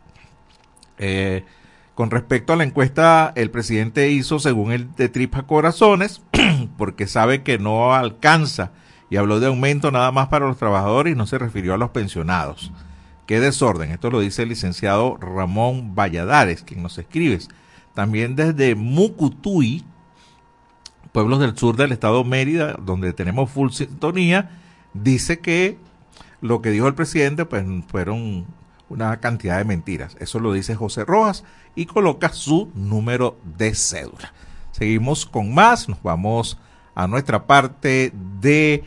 Eh, 0.97 1.43
con 1.95 2.11
respecto 2.11 2.53
a 2.53 2.55
la 2.55 2.63
encuesta, 2.63 3.33
el 3.35 3.51
presidente 3.51 4.09
hizo 4.09 4.39
según 4.39 4.71
el 4.71 4.95
de 4.95 5.09
Tripa 5.09 5.43
Corazones, 5.43 6.21
porque 6.77 7.07
sabe 7.07 7.43
que 7.43 7.57
no 7.57 7.93
alcanza 7.93 8.71
y 9.09 9.17
habló 9.17 9.39
de 9.39 9.47
aumento 9.47 9.91
nada 9.91 10.11
más 10.11 10.29
para 10.29 10.47
los 10.47 10.57
trabajadores 10.57 11.13
y 11.13 11.17
no 11.17 11.27
se 11.27 11.37
refirió 11.37 11.73
a 11.73 11.77
los 11.77 11.89
pensionados. 11.89 12.71
Qué 13.25 13.39
desorden. 13.39 13.91
Esto 13.91 14.09
lo 14.09 14.21
dice 14.21 14.43
el 14.43 14.49
licenciado 14.49 15.17
Ramón 15.17 15.93
Valladares, 15.93 16.63
quien 16.63 16.81
nos 16.81 16.97
escribe. 16.97 17.39
También 17.93 18.35
desde 18.35 18.75
Mucutuy, 18.75 19.83
pueblos 21.11 21.39
del 21.39 21.57
sur 21.57 21.75
del 21.75 21.91
estado 21.91 22.23
Mérida, 22.23 22.73
donde 22.73 23.13
tenemos 23.13 23.49
full 23.49 23.71
sintonía, 23.71 24.51
dice 24.93 25.39
que 25.39 25.77
lo 26.41 26.61
que 26.61 26.71
dijo 26.71 26.87
el 26.87 26.95
presidente 26.95 27.45
pues 27.45 27.65
fueron 27.87 28.45
una 28.89 29.19
cantidad 29.19 29.57
de 29.57 29.65
mentiras. 29.65 30.15
Eso 30.19 30.39
lo 30.39 30.53
dice 30.53 30.75
José 30.75 31.05
Rojas 31.05 31.43
y 31.75 31.85
coloca 31.85 32.29
su 32.29 32.71
número 32.73 33.37
de 33.57 33.75
cédula. 33.75 34.33
Seguimos 34.71 35.25
con 35.25 35.53
más, 35.53 35.89
nos 35.89 36.01
vamos 36.01 36.57
a 36.95 37.07
nuestra 37.07 37.45
parte 37.45 38.13
de 38.41 38.83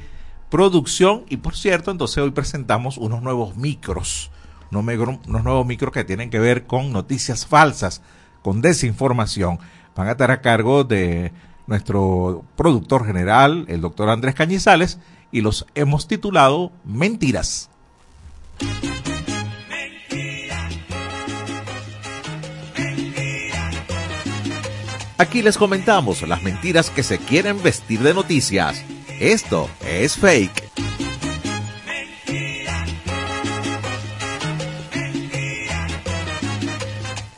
producción 0.50 1.24
y 1.28 1.38
por 1.38 1.56
cierto, 1.56 1.90
entonces 1.90 2.18
hoy 2.18 2.30
presentamos 2.30 2.98
unos 2.98 3.22
nuevos 3.22 3.56
micros, 3.56 4.30
unos, 4.70 4.84
nuevos 5.26 5.66
micros 5.66 5.92
que 5.92 6.04
tienen 6.04 6.30
que 6.30 6.38
ver 6.38 6.66
con 6.66 6.92
noticias 6.92 7.46
falsas, 7.46 8.02
con 8.42 8.61
desinformación. 8.61 9.59
Van 9.94 10.09
a 10.09 10.12
estar 10.12 10.31
a 10.31 10.40
cargo 10.40 10.85
de 10.85 11.33
nuestro 11.66 12.44
productor 12.57 13.07
general, 13.07 13.64
el 13.68 13.81
doctor 13.81 14.11
Andrés 14.11 14.35
Cañizales, 14.35 14.98
y 15.31 15.40
los 15.40 15.66
hemos 15.74 16.09
titulado 16.09 16.72
Mentiras. 16.85 17.70
Aquí 25.18 25.40
les 25.40 25.57
comentamos 25.57 26.26
las 26.26 26.42
mentiras 26.42 26.90
que 26.90 27.05
se 27.05 27.18
quieren 27.18 27.62
vestir 27.62 28.00
de 28.00 28.12
noticias. 28.12 28.85
Esto 29.20 29.70
es 29.87 30.16
fake. 30.16 31.01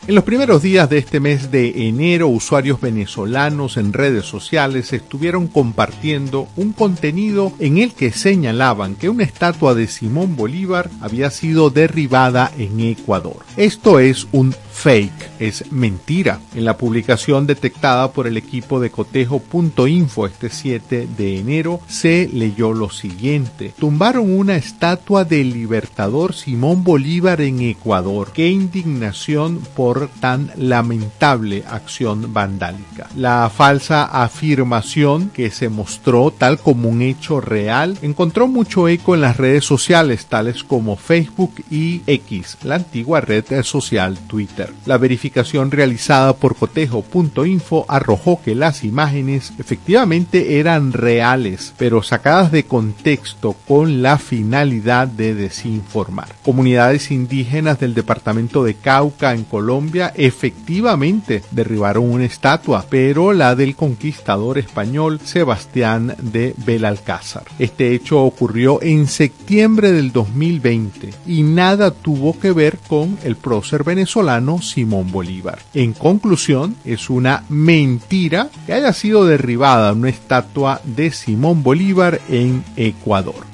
En 0.06 0.14
los 0.14 0.24
primeros 0.24 0.60
días 0.60 0.90
de 0.90 0.98
este 0.98 1.18
mes 1.18 1.50
de 1.50 1.88
enero, 1.88 2.28
usuarios 2.28 2.78
venezolanos 2.78 3.78
en 3.78 3.94
redes 3.94 4.26
sociales 4.26 4.92
estuvieron 4.92 5.46
compartiendo 5.46 6.46
un 6.56 6.74
contenido 6.74 7.54
en 7.58 7.78
el 7.78 7.94
que 7.94 8.12
señalaban 8.12 8.96
que 8.96 9.08
una 9.08 9.24
estatua 9.24 9.74
de 9.74 9.86
Simón 9.86 10.36
Bolívar 10.36 10.90
había 11.00 11.30
sido 11.30 11.70
derribada 11.70 12.52
en 12.58 12.80
Ecuador. 12.80 13.46
Esto 13.56 13.98
es 13.98 14.26
un 14.30 14.54
fake, 14.74 15.30
es 15.38 15.72
mentira. 15.72 16.40
En 16.54 16.64
la 16.64 16.76
publicación 16.76 17.46
detectada 17.46 18.12
por 18.12 18.26
el 18.26 18.36
equipo 18.36 18.80
de 18.80 18.90
cotejo.info 18.90 20.26
este 20.26 20.50
7 20.50 21.08
de 21.16 21.38
enero 21.38 21.80
se 21.86 22.28
leyó 22.32 22.72
lo 22.72 22.90
siguiente. 22.90 23.72
Tumbaron 23.78 24.36
una 24.36 24.56
estatua 24.56 25.24
del 25.24 25.52
libertador 25.52 26.34
Simón 26.34 26.84
Bolívar 26.84 27.40
en 27.40 27.60
Ecuador. 27.62 28.32
Qué 28.34 28.50
indignación 28.50 29.60
por 29.74 30.08
tan 30.20 30.50
lamentable 30.56 31.64
acción 31.68 32.34
vandálica. 32.34 33.08
La 33.16 33.50
falsa 33.54 34.04
afirmación 34.04 35.30
que 35.30 35.50
se 35.50 35.68
mostró 35.68 36.32
tal 36.32 36.58
como 36.58 36.88
un 36.88 37.00
hecho 37.00 37.40
real 37.40 37.96
encontró 38.02 38.48
mucho 38.48 38.88
eco 38.88 39.14
en 39.14 39.20
las 39.20 39.36
redes 39.36 39.64
sociales 39.64 40.26
tales 40.26 40.64
como 40.64 40.96
Facebook 40.96 41.54
y 41.70 42.02
X, 42.06 42.58
la 42.64 42.76
antigua 42.76 43.20
red 43.20 43.44
social 43.62 44.18
Twitter. 44.26 44.63
La 44.86 44.98
verificación 44.98 45.70
realizada 45.70 46.34
por 46.34 46.56
cotejo.info 46.56 47.84
arrojó 47.88 48.40
que 48.42 48.54
las 48.54 48.84
imágenes 48.84 49.52
efectivamente 49.58 50.58
eran 50.58 50.92
reales, 50.92 51.74
pero 51.76 52.02
sacadas 52.02 52.52
de 52.52 52.64
contexto 52.64 53.54
con 53.66 54.02
la 54.02 54.18
finalidad 54.18 55.08
de 55.08 55.34
desinformar. 55.34 56.28
Comunidades 56.42 57.10
indígenas 57.10 57.78
del 57.80 57.94
departamento 57.94 58.64
de 58.64 58.74
Cauca 58.74 59.34
en 59.34 59.44
Colombia 59.44 60.12
efectivamente 60.14 61.42
derribaron 61.50 62.10
una 62.10 62.24
estatua, 62.24 62.84
pero 62.88 63.32
la 63.32 63.54
del 63.54 63.76
conquistador 63.76 64.58
español 64.58 65.20
Sebastián 65.24 66.14
de 66.20 66.54
Belalcázar. 66.64 67.44
Este 67.58 67.94
hecho 67.94 68.22
ocurrió 68.22 68.82
en 68.82 69.06
septiembre 69.06 69.92
del 69.92 70.12
2020 70.12 71.10
y 71.26 71.42
nada 71.42 71.90
tuvo 71.90 72.38
que 72.38 72.52
ver 72.52 72.78
con 72.88 73.18
el 73.24 73.36
prócer 73.36 73.84
venezolano 73.84 74.53
Simón 74.62 75.10
Bolívar. 75.10 75.58
En 75.74 75.92
conclusión, 75.92 76.76
es 76.84 77.10
una 77.10 77.44
mentira 77.48 78.48
que 78.66 78.72
haya 78.72 78.92
sido 78.92 79.24
derribada 79.24 79.92
una 79.92 80.08
estatua 80.08 80.80
de 80.84 81.10
Simón 81.10 81.62
Bolívar 81.62 82.20
en 82.28 82.64
Ecuador. 82.76 83.46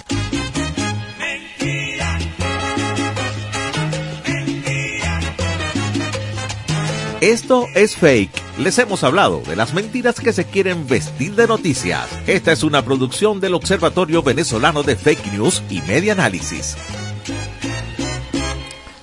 Esto 7.21 7.67
es 7.75 7.97
fake. 7.97 8.31
Les 8.59 8.79
hemos 8.79 9.05
hablado 9.05 9.43
de 9.47 9.55
las 9.55 9.75
mentiras 9.75 10.19
que 10.21 10.33
se 10.33 10.47
quieren 10.47 10.87
vestir 10.87 11.35
de 11.35 11.47
noticias. 11.47 12.09
Esta 12.27 12.51
es 12.51 12.63
una 12.63 12.83
producción 12.83 13.41
del 13.41 13.53
Observatorio 13.53 14.23
Venezolano 14.23 14.83
de 14.83 14.97
Fake 14.97 15.33
News 15.33 15.63
y 15.69 15.83
Media 15.83 16.15
Análisis. 16.15 16.79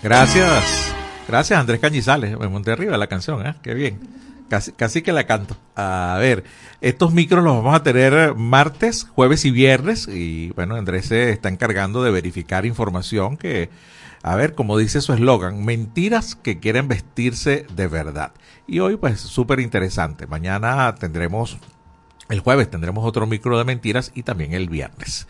Gracias. 0.01 0.96
Gracias, 1.27 1.59
Andrés 1.59 1.81
Cañizales. 1.81 2.39
Me 2.39 2.47
monté 2.47 2.71
arriba 2.71 2.97
la 2.97 3.07
canción, 3.07 3.45
¿eh? 3.45 3.55
Qué 3.61 3.73
bien. 3.73 3.99
Casi, 4.49 4.71
casi 4.71 5.01
que 5.01 5.11
la 5.11 5.25
canto. 5.25 5.57
A 5.75 6.15
ver, 6.19 6.45
estos 6.79 7.11
micros 7.13 7.43
los 7.43 7.57
vamos 7.57 7.75
a 7.75 7.83
tener 7.83 8.33
martes, 8.35 9.03
jueves 9.03 9.43
y 9.43 9.51
viernes. 9.51 10.07
Y 10.07 10.51
bueno, 10.51 10.75
Andrés 10.75 11.07
se 11.07 11.31
está 11.31 11.49
encargando 11.49 12.01
de 12.01 12.11
verificar 12.11 12.65
información 12.65 13.35
que, 13.35 13.69
a 14.23 14.35
ver, 14.37 14.55
como 14.55 14.77
dice 14.77 15.01
su 15.01 15.11
eslogan, 15.11 15.65
mentiras 15.65 16.35
que 16.35 16.59
quieren 16.59 16.87
vestirse 16.87 17.65
de 17.75 17.87
verdad. 17.87 18.31
Y 18.65 18.79
hoy, 18.79 18.95
pues, 18.95 19.19
súper 19.19 19.59
interesante. 19.59 20.27
Mañana 20.27 20.95
tendremos, 20.95 21.57
el 22.29 22.39
jueves 22.39 22.71
tendremos 22.71 23.03
otro 23.05 23.27
micro 23.27 23.57
de 23.57 23.65
mentiras 23.65 24.13
y 24.15 24.23
también 24.23 24.53
el 24.53 24.69
viernes. 24.69 25.27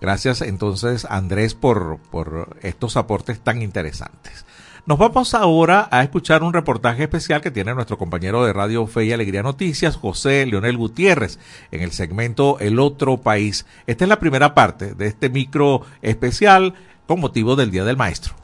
Gracias 0.00 0.40
entonces, 0.40 1.06
Andrés, 1.10 1.54
por, 1.54 1.98
por 2.10 2.56
estos 2.62 2.96
aportes 2.96 3.40
tan 3.40 3.60
interesantes. 3.60 4.43
Nos 4.86 4.98
vamos 4.98 5.32
ahora 5.32 5.88
a 5.90 6.02
escuchar 6.02 6.42
un 6.42 6.52
reportaje 6.52 7.04
especial 7.04 7.40
que 7.40 7.50
tiene 7.50 7.74
nuestro 7.74 7.96
compañero 7.96 8.44
de 8.44 8.52
Radio 8.52 8.86
Fe 8.86 9.06
y 9.06 9.12
Alegría 9.12 9.42
Noticias, 9.42 9.96
José 9.96 10.44
Leonel 10.44 10.76
Gutiérrez, 10.76 11.38
en 11.70 11.80
el 11.80 11.90
segmento 11.90 12.58
El 12.60 12.78
Otro 12.78 13.16
País. 13.16 13.64
Esta 13.86 14.04
es 14.04 14.08
la 14.10 14.18
primera 14.18 14.52
parte 14.52 14.94
de 14.94 15.06
este 15.06 15.30
micro 15.30 15.80
especial 16.02 16.74
con 17.06 17.18
motivo 17.18 17.56
del 17.56 17.70
Día 17.70 17.84
del 17.84 17.96
Maestro. 17.96 18.34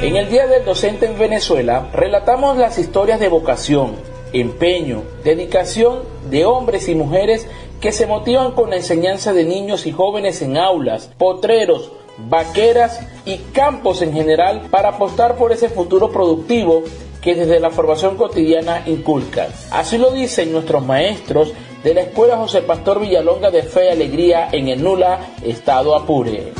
En 0.00 0.16
el 0.16 0.30
Día 0.30 0.46
del 0.46 0.64
Docente 0.64 1.04
en 1.04 1.18
Venezuela 1.18 1.90
relatamos 1.92 2.56
las 2.56 2.78
historias 2.78 3.20
de 3.20 3.28
vocación, 3.28 3.96
empeño, 4.32 5.02
dedicación 5.24 6.00
de 6.30 6.44
hombres 6.44 6.88
y 6.88 6.94
mujeres 6.94 7.46
que 7.80 7.92
se 7.92 8.06
motivan 8.06 8.52
con 8.52 8.70
la 8.70 8.76
enseñanza 8.76 9.32
de 9.32 9.44
niños 9.44 9.86
y 9.86 9.92
jóvenes 9.92 10.40
en 10.42 10.56
aulas, 10.56 11.10
potreros, 11.18 11.90
vaqueras 12.28 13.00
y 13.24 13.38
campos 13.52 14.02
en 14.02 14.12
general 14.12 14.68
para 14.70 14.90
apostar 14.90 15.36
por 15.36 15.52
ese 15.52 15.68
futuro 15.68 16.10
productivo 16.10 16.84
que 17.20 17.34
desde 17.34 17.60
la 17.60 17.70
formación 17.70 18.16
cotidiana 18.16 18.82
inculcan. 18.86 19.48
Así 19.70 19.98
lo 19.98 20.12
dicen 20.12 20.52
nuestros 20.52 20.84
maestros 20.84 21.52
de 21.82 21.94
la 21.94 22.02
Escuela 22.02 22.36
José 22.36 22.62
Pastor 22.62 23.00
Villalonga 23.00 23.50
de 23.50 23.62
Fe 23.62 23.86
y 23.86 23.88
Alegría 23.88 24.48
en 24.52 24.68
el 24.68 24.82
Nula, 24.82 25.34
Estado 25.42 25.96
Apure. 25.96 26.52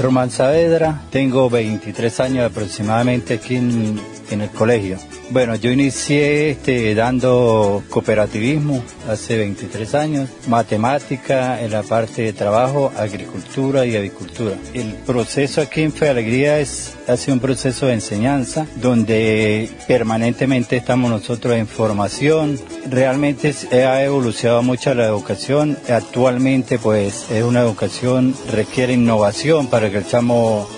Román 0.00 0.30
Saavedra, 0.30 1.02
tengo 1.10 1.50
23 1.50 2.20
años 2.20 2.50
aproximadamente 2.50 3.34
aquí 3.34 3.56
en 3.56 4.00
en 4.30 4.42
el 4.42 4.50
colegio. 4.50 4.98
Bueno, 5.30 5.54
yo 5.56 5.70
inicié 5.70 6.50
este, 6.50 6.94
dando 6.94 7.82
cooperativismo 7.90 8.82
hace 9.08 9.36
23 9.36 9.94
años, 9.94 10.30
matemática 10.46 11.60
en 11.60 11.70
la 11.70 11.82
parte 11.82 12.22
de 12.22 12.32
trabajo, 12.32 12.92
agricultura 12.96 13.84
y 13.84 13.96
avicultura. 13.96 14.56
El 14.72 14.94
proceso 15.06 15.60
aquí 15.60 15.82
en 15.82 15.92
Fe 15.92 16.08
Alegría 16.08 16.58
es, 16.60 16.96
ha 17.06 17.16
sido 17.16 17.34
un 17.34 17.40
proceso 17.40 17.86
de 17.86 17.94
enseñanza 17.94 18.66
donde 18.76 19.70
permanentemente 19.86 20.76
estamos 20.76 21.10
nosotros 21.10 21.54
en 21.54 21.66
formación. 21.66 22.58
Realmente 22.88 23.54
ha 23.72 24.02
evolucionado 24.02 24.62
mucho 24.62 24.94
la 24.94 25.06
educación. 25.06 25.76
Actualmente 25.88 26.78
pues 26.78 27.30
es 27.30 27.42
una 27.42 27.60
educación, 27.60 28.34
requiere 28.50 28.94
innovación 28.94 29.66
para 29.66 29.90
que 29.90 29.98
el 29.98 30.06
chamo 30.06 30.68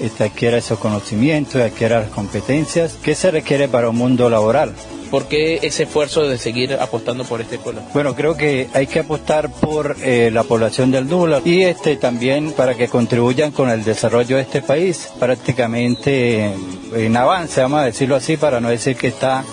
este, 0.00 0.24
adquiera 0.24 0.58
esos 0.58 0.78
conocimientos 0.78 1.60
adquiera 1.60 2.00
las 2.00 2.10
competencias 2.10 2.94
que 3.02 3.14
se 3.14 3.30
requiere 3.30 3.68
para 3.68 3.88
un 3.88 3.96
mundo 3.96 4.28
laboral. 4.30 4.74
¿Por 5.10 5.26
qué 5.26 5.60
ese 5.62 5.84
esfuerzo 5.84 6.28
de 6.28 6.36
seguir 6.36 6.74
apostando 6.74 7.24
por 7.24 7.40
esta 7.40 7.54
escuela? 7.54 7.80
Bueno, 7.94 8.14
creo 8.14 8.36
que 8.36 8.68
hay 8.74 8.86
que 8.86 9.00
apostar 9.00 9.50
por 9.50 9.96
eh, 10.02 10.30
la 10.30 10.44
población 10.44 10.90
del 10.90 11.08
Dula 11.08 11.40
y 11.44 11.62
este 11.62 11.96
también 11.96 12.52
para 12.52 12.74
que 12.74 12.88
contribuyan 12.88 13.50
con 13.50 13.70
el 13.70 13.84
desarrollo 13.84 14.36
de 14.36 14.42
este 14.42 14.60
país, 14.60 15.08
prácticamente 15.18 16.52
en 16.94 17.16
avance, 17.16 17.62
vamos 17.62 17.80
a 17.80 17.84
decirlo 17.84 18.16
así, 18.16 18.36
para 18.36 18.60
no 18.60 18.68
decir 18.68 18.96
que 18.96 19.08
está 19.08 19.44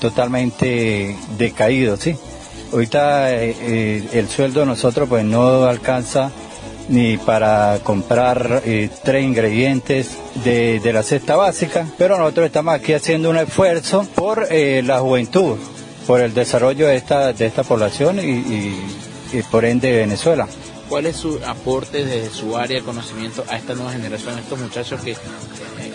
totalmente 0.00 1.16
decaído, 1.36 1.96
¿sí? 1.96 2.16
Ahorita 2.72 3.32
eh, 3.32 3.56
eh, 3.60 4.08
el 4.12 4.28
sueldo 4.28 4.60
de 4.60 4.66
nosotros 4.66 5.08
pues 5.08 5.24
no 5.24 5.64
alcanza 5.64 6.30
ni 6.92 7.16
para 7.16 7.80
comprar 7.82 8.62
eh, 8.66 8.90
tres 9.02 9.24
ingredientes 9.24 10.18
de, 10.44 10.92
la 10.92 11.02
cesta 11.02 11.36
básica, 11.36 11.86
pero 11.96 12.18
nosotros 12.18 12.46
estamos 12.46 12.74
aquí 12.74 12.92
haciendo 12.92 13.30
un 13.30 13.38
esfuerzo 13.38 14.06
por 14.14 14.46
eh, 14.50 14.82
la 14.84 15.00
juventud, 15.00 15.56
por 16.06 16.20
el 16.20 16.34
desarrollo 16.34 16.86
de 16.86 16.96
esta, 16.96 17.32
de 17.32 17.46
esta 17.46 17.64
población 17.64 18.18
y, 18.18 18.76
y 19.32 19.42
por 19.50 19.64
ende 19.64 19.90
Venezuela. 19.90 20.46
¿Cuál 20.90 21.06
es 21.06 21.16
su 21.16 21.40
aporte 21.46 22.04
desde 22.04 22.28
su 22.28 22.54
área 22.58 22.78
de 22.78 22.84
conocimiento 22.84 23.42
a 23.48 23.56
esta 23.56 23.74
nueva 23.74 23.92
generación, 23.92 24.36
a 24.36 24.40
estos 24.40 24.58
muchachos 24.58 25.00
que 25.00 25.16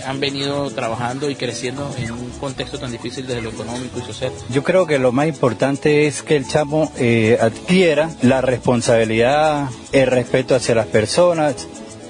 han 0.08 0.22
venido 0.22 0.72
trabajando 0.72 1.30
y 1.30 1.36
creciendo 1.36 1.94
en 1.98 2.12
un 2.12 2.30
contexto 2.40 2.80
tan 2.80 2.92
difícil 2.92 3.28
desde 3.28 3.42
lo 3.42 3.50
económico 3.50 4.00
y 4.00 4.02
social? 4.02 4.32
Yo 4.50 4.64
creo 4.64 4.88
que 4.88 5.00
lo 5.00 5.12
más 5.12 5.28
importante 5.28 6.08
es 6.08 6.24
que 6.24 6.38
el 6.38 6.48
chamo 6.48 6.92
eh, 6.98 7.38
adquiera 7.42 8.10
la 8.22 8.40
responsabilidad, 8.40 9.70
el 9.92 10.08
respeto 10.08 10.56
hacia 10.56 10.76
las 10.76 10.88
personas, 10.88 11.68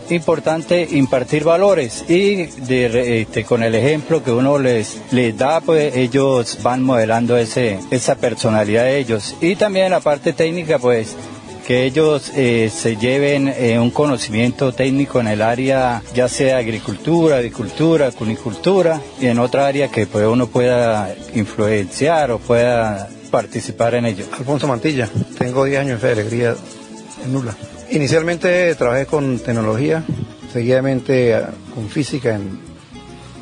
importante 0.09 0.87
impartir 0.91 1.43
valores 1.43 2.05
y 2.07 2.45
de, 2.45 3.21
este, 3.21 3.43
con 3.43 3.63
el 3.63 3.73
ejemplo 3.73 4.23
que 4.23 4.31
uno 4.31 4.59
les, 4.59 4.97
les 5.11 5.35
da, 5.35 5.59
pues 5.59 5.95
ellos 5.95 6.59
van 6.61 6.83
modelando 6.83 7.35
ese, 7.35 7.79
esa 7.89 8.15
personalidad 8.15 8.83
de 8.83 8.99
ellos. 8.99 9.35
Y 9.41 9.55
también 9.55 9.91
la 9.91 9.99
parte 9.99 10.33
técnica, 10.33 10.77
pues 10.77 11.15
que 11.67 11.83
ellos 11.83 12.31
eh, 12.33 12.71
se 12.73 12.95
lleven 12.95 13.49
eh, 13.49 13.77
un 13.77 13.91
conocimiento 13.91 14.71
técnico 14.71 15.19
en 15.19 15.27
el 15.27 15.41
área, 15.41 16.01
ya 16.13 16.29
sea 16.29 16.59
agricultura, 16.59 17.39
avicultura, 17.39 18.09
cunicultura, 18.11 19.01
y 19.19 19.27
en 19.27 19.37
otra 19.37 19.67
área 19.67 19.89
que 19.89 20.07
pues, 20.07 20.25
uno 20.25 20.47
pueda 20.47 21.13
influenciar 21.35 22.31
o 22.31 22.39
pueda 22.39 23.09
participar 23.29 23.95
en 23.95 24.05
ello. 24.05 24.23
Alfonso 24.31 24.65
Mantilla, 24.65 25.09
tengo 25.37 25.65
10 25.65 25.81
años 25.81 26.01
de 26.01 26.11
alegría 26.13 26.55
en 27.25 27.33
Nula. 27.33 27.53
Inicialmente 27.91 28.73
trabajé 28.75 29.05
con 29.05 29.37
tecnología, 29.39 30.05
seguidamente 30.53 31.35
ah, 31.35 31.49
con 31.75 31.89
física 31.89 32.35
en 32.35 32.61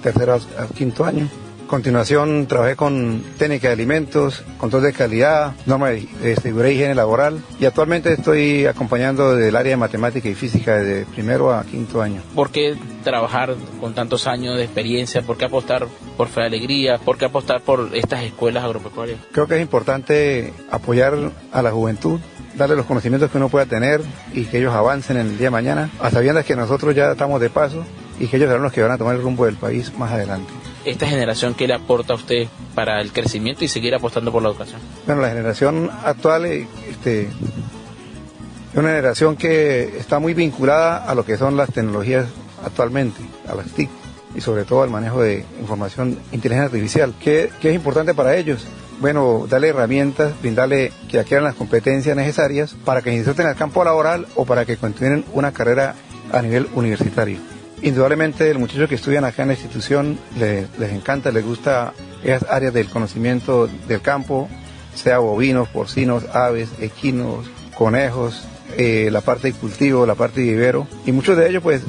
tercero 0.02 0.34
a 0.34 0.66
quinto 0.74 1.06
año 1.06 1.30
continuación 1.68 2.48
trabajé 2.48 2.76
con 2.76 3.24
técnica 3.38 3.68
de 3.68 3.74
alimentos, 3.74 4.44
control 4.58 4.84
de 4.84 4.94
calidad, 4.94 5.54
norma 5.66 5.90
de 5.90 6.36
seguridad 6.42 6.70
y 6.70 6.74
higiene 6.74 6.96
laboral 6.96 7.42
y 7.60 7.66
actualmente 7.66 8.14
estoy 8.14 8.66
acompañando 8.66 9.36
del 9.36 9.56
área 9.56 9.72
de 9.72 9.78
matemática 9.78 10.30
y 10.30 10.36
física 10.36 10.78
de 10.78 11.06
primero 11.06 11.54
a 11.54 11.64
quinto 11.64 12.02
año. 12.02 12.22
¿Por 12.34 12.52
qué 12.52 12.76
trabajar 13.04 13.56
con 13.80 13.94
tantos 13.94 14.28
años 14.28 14.58
de 14.58 14.64
experiencia? 14.64 15.22
¿Por 15.22 15.38
qué 15.38 15.46
apostar 15.46 15.88
por 16.18 16.28
Fe 16.28 16.42
Alegría? 16.42 16.98
¿Por 16.98 17.18
qué 17.18 17.26
apostar 17.26 17.62
por 17.62 17.90
estas 17.94 18.24
escuelas 18.24 18.64
agropecuarias? 18.64 19.20
Creo 19.32 19.48
que 19.48 19.56
es 19.56 19.62
importante 19.62 20.54
apoyar 20.72 21.16
a 21.52 21.62
la 21.62 21.72
juventud 21.72 22.20
darle 22.56 22.78
los 22.78 22.86
conocimientos 22.86 23.30
que 23.30 23.38
uno 23.38 23.50
pueda 23.50 23.66
tener 23.66 24.02
y 24.34 24.46
que 24.46 24.60
ellos 24.60 24.74
avancen 24.74 25.18
en 25.18 25.28
el 25.28 25.38
día 25.38 25.48
de 25.48 25.52
mañana, 25.52 25.90
a 26.00 26.10
sabiendas 26.10 26.46
que 26.46 26.56
nosotros 26.56 26.96
ya 26.96 27.12
estamos 27.12 27.42
de 27.42 27.50
paso 27.50 27.86
y 28.18 28.28
que 28.28 28.38
ellos 28.38 28.48
serán 28.48 28.64
los 28.64 28.72
que 28.72 28.82
van 28.82 28.92
a 28.92 28.98
tomar 28.98 29.16
el 29.16 29.22
rumbo 29.22 29.44
del 29.44 29.58
país 29.58 29.94
más 29.98 30.14
adelante 30.14 30.54
esta 30.86 31.08
generación 31.08 31.54
que 31.54 31.68
le 31.68 31.74
aporta 31.74 32.14
a 32.14 32.16
usted 32.16 32.48
para 32.74 33.02
el 33.02 33.12
crecimiento 33.12 33.66
y 33.66 33.68
seguir 33.68 33.96
apostando 33.96 34.32
por 34.32 34.44
la 34.44 34.50
educación? 34.50 34.80
Bueno, 35.06 35.22
la 35.22 35.30
generación 35.30 35.90
actual 36.04 36.46
este, 36.46 37.24
es 37.24 38.80
una 38.80 38.90
generación 38.90 39.36
que 39.36 39.98
está 39.98 40.20
muy 40.20 40.34
vinculada 40.34 40.98
a 40.98 41.16
lo 41.16 41.26
que 41.26 41.38
son 41.38 41.58
las 41.58 41.72
tecnologías 41.72 42.28
actualmente, 42.64 43.22
a 43.48 43.56
las 43.56 43.68
TIC 43.68 43.90
y 44.36 44.42
sobre 44.42 44.66
todo 44.66 44.84
al 44.84 44.90
manejo 44.90 45.22
de 45.22 45.46
información 45.60 46.20
inteligencia 46.32 46.66
artificial, 46.66 47.14
que, 47.20 47.52
es 47.62 47.76
importante 47.76 48.14
para 48.14 48.36
ellos. 48.36 48.66
Bueno, 49.00 49.46
darle 49.50 49.70
herramientas, 49.70 50.34
brindarle 50.42 50.92
que 51.10 51.20
adquieran 51.20 51.46
las 51.46 51.56
competencias 51.56 52.16
necesarias 52.16 52.76
para 52.86 53.02
que 53.02 53.14
inserten 53.14 53.48
al 53.48 53.56
campo 53.56 53.84
laboral 53.84 54.28
o 54.36 54.46
para 54.46 54.66
que 54.66 54.78
continúen 54.78 55.26
una 55.34 55.52
carrera 55.52 55.96
a 56.32 56.42
nivel 56.42 56.68
universitario. 56.76 57.55
Indudablemente 57.82 58.50
el 58.50 58.58
muchacho 58.58 58.88
que 58.88 58.96
estudian 58.96 59.26
acá 59.26 59.44
en 59.44 59.50
la 59.50 59.54
institución 59.54 60.18
les, 60.40 60.68
encanta, 60.92 61.32
les 61.32 61.46
gusta 61.46 61.94
esas 62.24 62.50
áreas 62.50 62.74
del 62.74 62.88
conocimiento 62.88 63.68
del 63.88 64.02
campo, 64.02 64.50
sea 64.94 65.20
bovinos, 65.20 65.68
porcinos, 65.68 66.24
aves, 66.34 66.70
equinos, 66.80 67.46
conejos, 67.78 68.44
eh, 68.78 69.10
la 69.12 69.22
parte 69.22 69.52
de 69.52 69.54
cultivo, 69.54 70.06
la 70.06 70.16
parte 70.16 70.42
de 70.42 70.48
vivero, 70.48 70.88
y 71.06 71.12
muchos 71.12 71.38
de 71.38 71.50
ellos 71.50 71.62
pues 71.62 71.84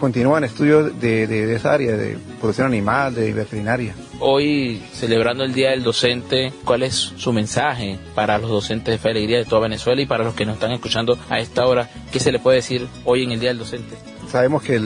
continúan 0.00 0.44
estudios 0.44 1.00
de, 1.00 1.26
de, 1.26 1.54
esa 1.54 1.72
área, 1.72 1.96
de 1.96 2.18
producción 2.40 2.66
animal, 2.66 3.14
de 3.14 3.32
veterinaria. 3.32 3.94
Hoy, 4.20 4.82
celebrando 4.92 5.44
el 5.44 5.54
Día 5.54 5.70
del 5.70 5.82
Docente, 5.82 6.52
¿cuál 6.64 6.82
es 6.82 6.94
su 6.94 7.32
mensaje 7.32 7.98
para 8.14 8.38
los 8.38 8.50
docentes 8.50 8.92
de 8.92 8.98
Fe 8.98 9.10
Alegría 9.10 9.38
de 9.38 9.44
toda 9.44 9.62
Venezuela 9.62 10.02
y 10.02 10.06
para 10.06 10.24
los 10.24 10.34
que 10.34 10.44
nos 10.44 10.54
están 10.54 10.72
escuchando 10.72 11.18
a 11.28 11.38
esta 11.38 11.66
hora? 11.66 11.88
¿Qué 12.12 12.20
se 12.20 12.32
le 12.32 12.38
puede 12.38 12.56
decir 12.56 12.86
hoy 13.04 13.24
en 13.24 13.32
el 13.32 13.40
Día 13.40 13.50
del 13.50 13.58
Docente? 13.58 13.96
Sabemos 14.34 14.64
que 14.64 14.80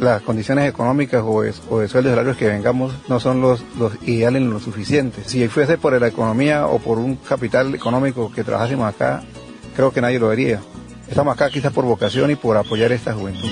las 0.00 0.22
condiciones 0.22 0.66
económicas 0.66 1.22
o 1.22 1.42
de, 1.42 1.52
o 1.68 1.80
de 1.80 1.88
sueldos 1.88 2.12
salarios 2.12 2.38
que 2.38 2.48
vengamos 2.48 2.94
no 3.08 3.20
son 3.20 3.42
los, 3.42 3.62
ideales 4.06 4.40
ni 4.40 4.48
los 4.48 4.62
suficientes. 4.62 5.26
Si 5.26 5.46
fuese 5.48 5.76
por 5.76 6.00
la 6.00 6.08
economía 6.08 6.66
o 6.66 6.78
por 6.78 6.98
un 6.98 7.16
capital 7.16 7.74
económico 7.74 8.32
que 8.34 8.42
trabajásemos 8.42 8.88
acá, 8.88 9.22
creo 9.76 9.90
que 9.90 10.00
nadie 10.00 10.18
lo 10.18 10.28
vería. 10.28 10.62
Estamos 11.06 11.34
acá 11.34 11.50
quizás 11.50 11.74
por 11.74 11.84
vocación 11.84 12.30
y 12.30 12.36
por 12.36 12.56
apoyar 12.56 12.90
a 12.90 12.94
esta 12.94 13.12
juventud. 13.12 13.50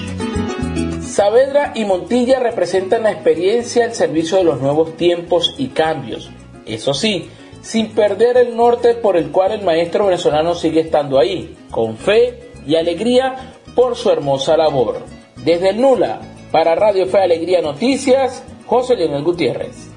Saavedra 1.02 1.72
y 1.74 1.84
Montilla 1.84 2.40
representan 2.40 3.02
la 3.02 3.12
experiencia 3.12 3.84
al 3.84 3.94
servicio 3.94 4.38
de 4.38 4.44
los 4.44 4.62
nuevos 4.62 4.96
tiempos 4.96 5.54
y 5.58 5.68
cambios. 5.68 6.30
Eso 6.64 6.94
sí, 6.94 7.28
sin 7.60 7.90
perder 7.90 8.38
el 8.38 8.56
norte 8.56 8.94
por 8.94 9.18
el 9.18 9.30
cual 9.30 9.52
el 9.52 9.62
maestro 9.62 10.06
venezolano 10.06 10.54
sigue 10.54 10.80
estando 10.80 11.18
ahí, 11.18 11.54
con 11.70 11.98
fe 11.98 12.50
y 12.66 12.76
alegría 12.76 13.58
por 13.74 13.94
su 13.94 14.10
hermosa 14.10 14.56
labor. 14.56 15.17
Desde 15.44 15.70
el 15.70 15.80
Nula, 15.80 16.20
para 16.50 16.74
Radio 16.74 17.06
Fe 17.06 17.22
Alegría 17.22 17.62
Noticias, 17.62 18.42
José 18.66 18.96
Leonel 18.96 19.22
Gutiérrez. 19.22 19.88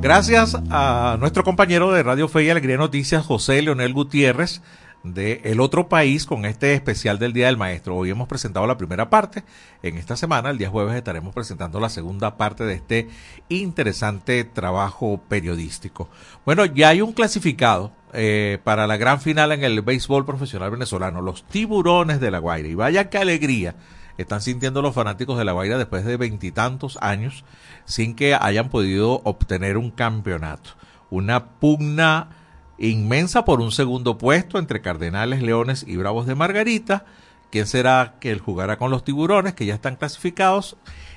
Gracias 0.00 0.56
a 0.70 1.16
nuestro 1.20 1.44
compañero 1.44 1.92
de 1.92 2.02
Radio 2.02 2.28
Fe 2.28 2.44
y 2.44 2.50
Alegría 2.50 2.78
Noticias, 2.78 3.26
José 3.26 3.60
Leonel 3.60 3.92
Gutiérrez, 3.92 4.62
de 5.02 5.42
El 5.44 5.60
Otro 5.60 5.88
País, 5.88 6.26
con 6.26 6.44
este 6.44 6.72
especial 6.74 7.18
del 7.18 7.32
Día 7.32 7.46
del 7.46 7.56
Maestro. 7.56 7.96
Hoy 7.96 8.10
hemos 8.10 8.28
presentado 8.28 8.66
la 8.66 8.78
primera 8.78 9.10
parte. 9.10 9.44
En 9.82 9.96
esta 9.96 10.16
semana, 10.16 10.50
el 10.50 10.58
día 10.58 10.70
jueves, 10.70 10.94
estaremos 10.94 11.34
presentando 11.34 11.80
la 11.80 11.90
segunda 11.90 12.36
parte 12.36 12.64
de 12.64 12.74
este 12.74 13.08
interesante 13.48 14.44
trabajo 14.44 15.20
periodístico. 15.28 16.08
Bueno, 16.44 16.64
ya 16.64 16.88
hay 16.88 17.02
un 17.02 17.12
clasificado 17.12 17.92
eh, 18.16 18.58
para 18.64 18.86
la 18.86 18.96
gran 18.96 19.20
final 19.20 19.52
en 19.52 19.62
el 19.62 19.82
béisbol 19.82 20.24
profesional 20.24 20.70
venezolano, 20.70 21.20
los 21.20 21.44
tiburones 21.44 22.18
de 22.18 22.30
La 22.30 22.38
Guaira. 22.38 22.68
Y 22.68 22.74
vaya 22.74 23.10
qué 23.10 23.18
alegría 23.18 23.74
están 24.18 24.40
sintiendo 24.40 24.80
los 24.82 24.94
fanáticos 24.94 25.36
de 25.38 25.44
La 25.44 25.52
Guaira 25.52 25.76
después 25.76 26.04
de 26.04 26.16
veintitantos 26.16 26.98
años 27.02 27.44
sin 27.84 28.14
que 28.14 28.34
hayan 28.34 28.70
podido 28.70 29.20
obtener 29.24 29.76
un 29.76 29.90
campeonato. 29.90 30.70
Una 31.10 31.50
pugna 31.60 32.30
inmensa 32.78 33.44
por 33.44 33.60
un 33.60 33.70
segundo 33.70 34.18
puesto 34.18 34.58
entre 34.58 34.80
Cardenales, 34.80 35.42
Leones 35.42 35.84
y 35.86 35.96
Bravos 35.96 36.26
de 36.26 36.34
Margarita. 36.34 37.04
¿Quién 37.50 37.66
será 37.66 38.14
que 38.18 38.32
él 38.32 38.40
jugará 38.40 38.78
con 38.78 38.90
los 38.90 39.04
tiburones 39.04 39.54
que 39.54 39.66
ya 39.66 39.74
están 39.74 39.96
clasificados? 39.96 40.76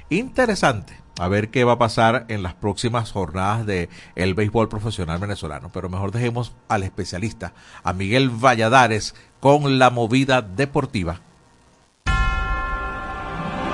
Interesante 0.09 0.99
a 1.19 1.27
ver 1.27 1.49
qué 1.49 1.63
va 1.63 1.73
a 1.73 1.77
pasar 1.77 2.25
en 2.29 2.41
las 2.41 2.53
próximas 2.53 3.11
jornadas 3.11 3.65
de 3.65 3.89
el 4.15 4.33
béisbol 4.33 4.69
profesional 4.69 5.19
venezolano. 5.19 5.69
Pero 5.73 5.89
mejor 5.89 6.11
dejemos 6.11 6.53
al 6.67 6.83
especialista, 6.83 7.53
a 7.83 7.93
Miguel 7.93 8.29
Valladares, 8.29 9.13
con 9.39 9.79
la 9.79 9.89
movida 9.89 10.41
deportiva. 10.41 11.21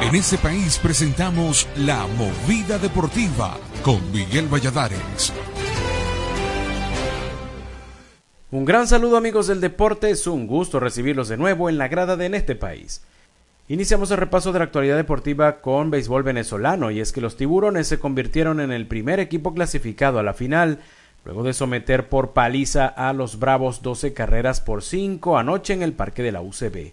En 0.01 0.13
este 0.13 0.37
país 0.37 0.77
presentamos 0.77 1.67
La 1.77 2.05
Movida 2.05 2.77
Deportiva 2.77 3.57
con 3.81 4.11
Miguel 4.11 4.47
Valladares. 4.47 5.33
Un 8.51 8.65
gran 8.65 8.87
saludo 8.87 9.17
amigos 9.17 9.47
del 9.47 9.61
deporte, 9.61 10.09
es 10.09 10.27
un 10.27 10.47
gusto 10.47 10.79
recibirlos 10.79 11.27
de 11.27 11.37
nuevo 11.37 11.69
en 11.69 11.77
la 11.77 11.87
grada 11.87 12.15
de 12.17 12.27
En 12.27 12.35
este 12.35 12.55
país. 12.55 13.01
Iniciamos 13.67 14.11
el 14.11 14.17
repaso 14.17 14.53
de 14.53 14.59
la 14.59 14.65
actualidad 14.65 14.95
deportiva 14.95 15.59
con 15.59 15.89
béisbol 15.89 16.21
venezolano 16.21 16.91
y 16.91 16.99
es 16.99 17.11
que 17.11 17.19
los 17.19 17.35
tiburones 17.35 17.87
se 17.87 17.97
convirtieron 17.97 18.59
en 18.59 18.71
el 18.71 18.85
primer 18.85 19.19
equipo 19.19 19.55
clasificado 19.55 20.19
a 20.19 20.23
la 20.23 20.35
final 20.35 20.77
luego 21.23 21.41
de 21.41 21.53
someter 21.53 22.07
por 22.07 22.33
paliza 22.33 22.85
a 22.85 23.11
los 23.11 23.39
Bravos 23.39 23.81
12 23.81 24.13
carreras 24.13 24.61
por 24.61 24.83
5 24.83 25.39
anoche 25.39 25.73
en 25.73 25.81
el 25.81 25.93
parque 25.93 26.21
de 26.21 26.31
la 26.31 26.41
UCB. 26.41 26.91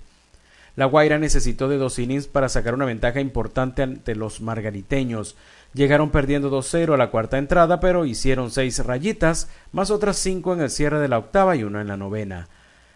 La 0.74 0.87
Guaira 0.87 1.18
necesitó 1.18 1.68
de 1.68 1.76
dos 1.76 1.98
innings 1.98 2.26
para 2.26 2.48
sacar 2.48 2.72
una 2.72 2.87
ventaja 2.87 3.20
importante 3.20 3.82
ante 3.82 4.14
los 4.14 4.40
margariteños. 4.40 5.37
Llegaron 5.74 6.11
perdiendo 6.11 6.50
2-0 6.50 6.94
a 6.94 6.96
la 6.96 7.11
cuarta 7.11 7.37
entrada, 7.37 7.80
pero 7.80 8.06
hicieron 8.06 8.50
seis 8.50 8.82
rayitas, 8.82 9.50
más 9.72 9.90
otras 9.90 10.16
cinco 10.16 10.54
en 10.54 10.62
el 10.62 10.70
cierre 10.70 11.00
de 11.00 11.08
la 11.08 11.18
octava 11.18 11.54
y 11.54 11.64
una 11.64 11.82
en 11.82 11.88
la 11.88 11.98
novena. 11.98 12.48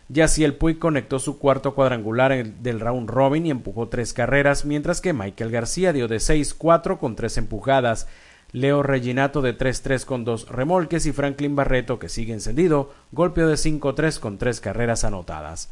El 0.09 0.55
Puig 0.55 0.79
conectó 0.79 1.19
su 1.19 1.39
cuarto 1.39 1.75
cuadrangular 1.75 2.47
del 2.47 2.81
round 2.81 3.11
robin 3.11 3.47
y 3.47 3.51
empujó 3.51 3.89
tres 3.89 4.13
carreras, 4.13 4.65
mientras 4.65 5.01
que 5.01 5.13
Michael 5.13 5.51
García 5.51 5.93
dio 5.93 6.09
de 6.09 6.17
6-4 6.17 6.99
con 6.99 7.17
tres 7.17 7.37
empujadas. 7.39 8.07
Leo 8.53 8.83
Reginato 8.83 9.43
de 9.43 9.59
3-3 9.59 10.05
con 10.05 10.25
dos 10.25 10.49
remolques 10.49 11.05
y 11.07 11.13
Franklin 11.13 11.57
Barreto, 11.57 11.99
que 11.99 12.09
sigue 12.09 12.33
encendido, 12.33 12.93
golpeó 13.13 13.49
de 13.49 13.57
5-3 13.57 14.21
con 14.21 14.39
tres 14.39 14.61
carreras 14.61 15.05
anotadas. 15.05 15.69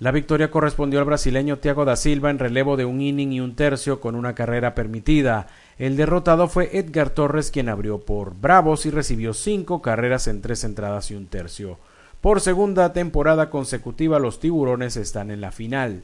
La 0.00 0.12
victoria 0.12 0.50
correspondió 0.50 1.00
al 1.00 1.04
brasileño 1.06 1.58
Thiago 1.58 1.84
da 1.84 1.96
Silva 1.96 2.30
en 2.30 2.38
relevo 2.38 2.76
de 2.76 2.84
un 2.84 3.00
inning 3.00 3.32
y 3.32 3.40
un 3.40 3.56
tercio 3.56 4.00
con 4.00 4.14
una 4.14 4.34
carrera 4.34 4.74
permitida. 4.74 5.48
El 5.76 5.96
derrotado 5.96 6.48
fue 6.48 6.70
Edgar 6.78 7.10
Torres 7.10 7.50
quien 7.50 7.68
abrió 7.68 7.98
por 8.00 8.34
Bravos 8.34 8.86
y 8.86 8.90
recibió 8.90 9.34
cinco 9.34 9.82
carreras 9.82 10.28
en 10.28 10.40
tres 10.40 10.62
entradas 10.62 11.10
y 11.10 11.16
un 11.16 11.26
tercio. 11.26 11.78
Por 12.20 12.40
segunda 12.40 12.92
temporada 12.92 13.48
consecutiva 13.48 14.18
los 14.18 14.40
tiburones 14.40 14.96
están 14.96 15.30
en 15.30 15.40
la 15.40 15.52
final. 15.52 16.02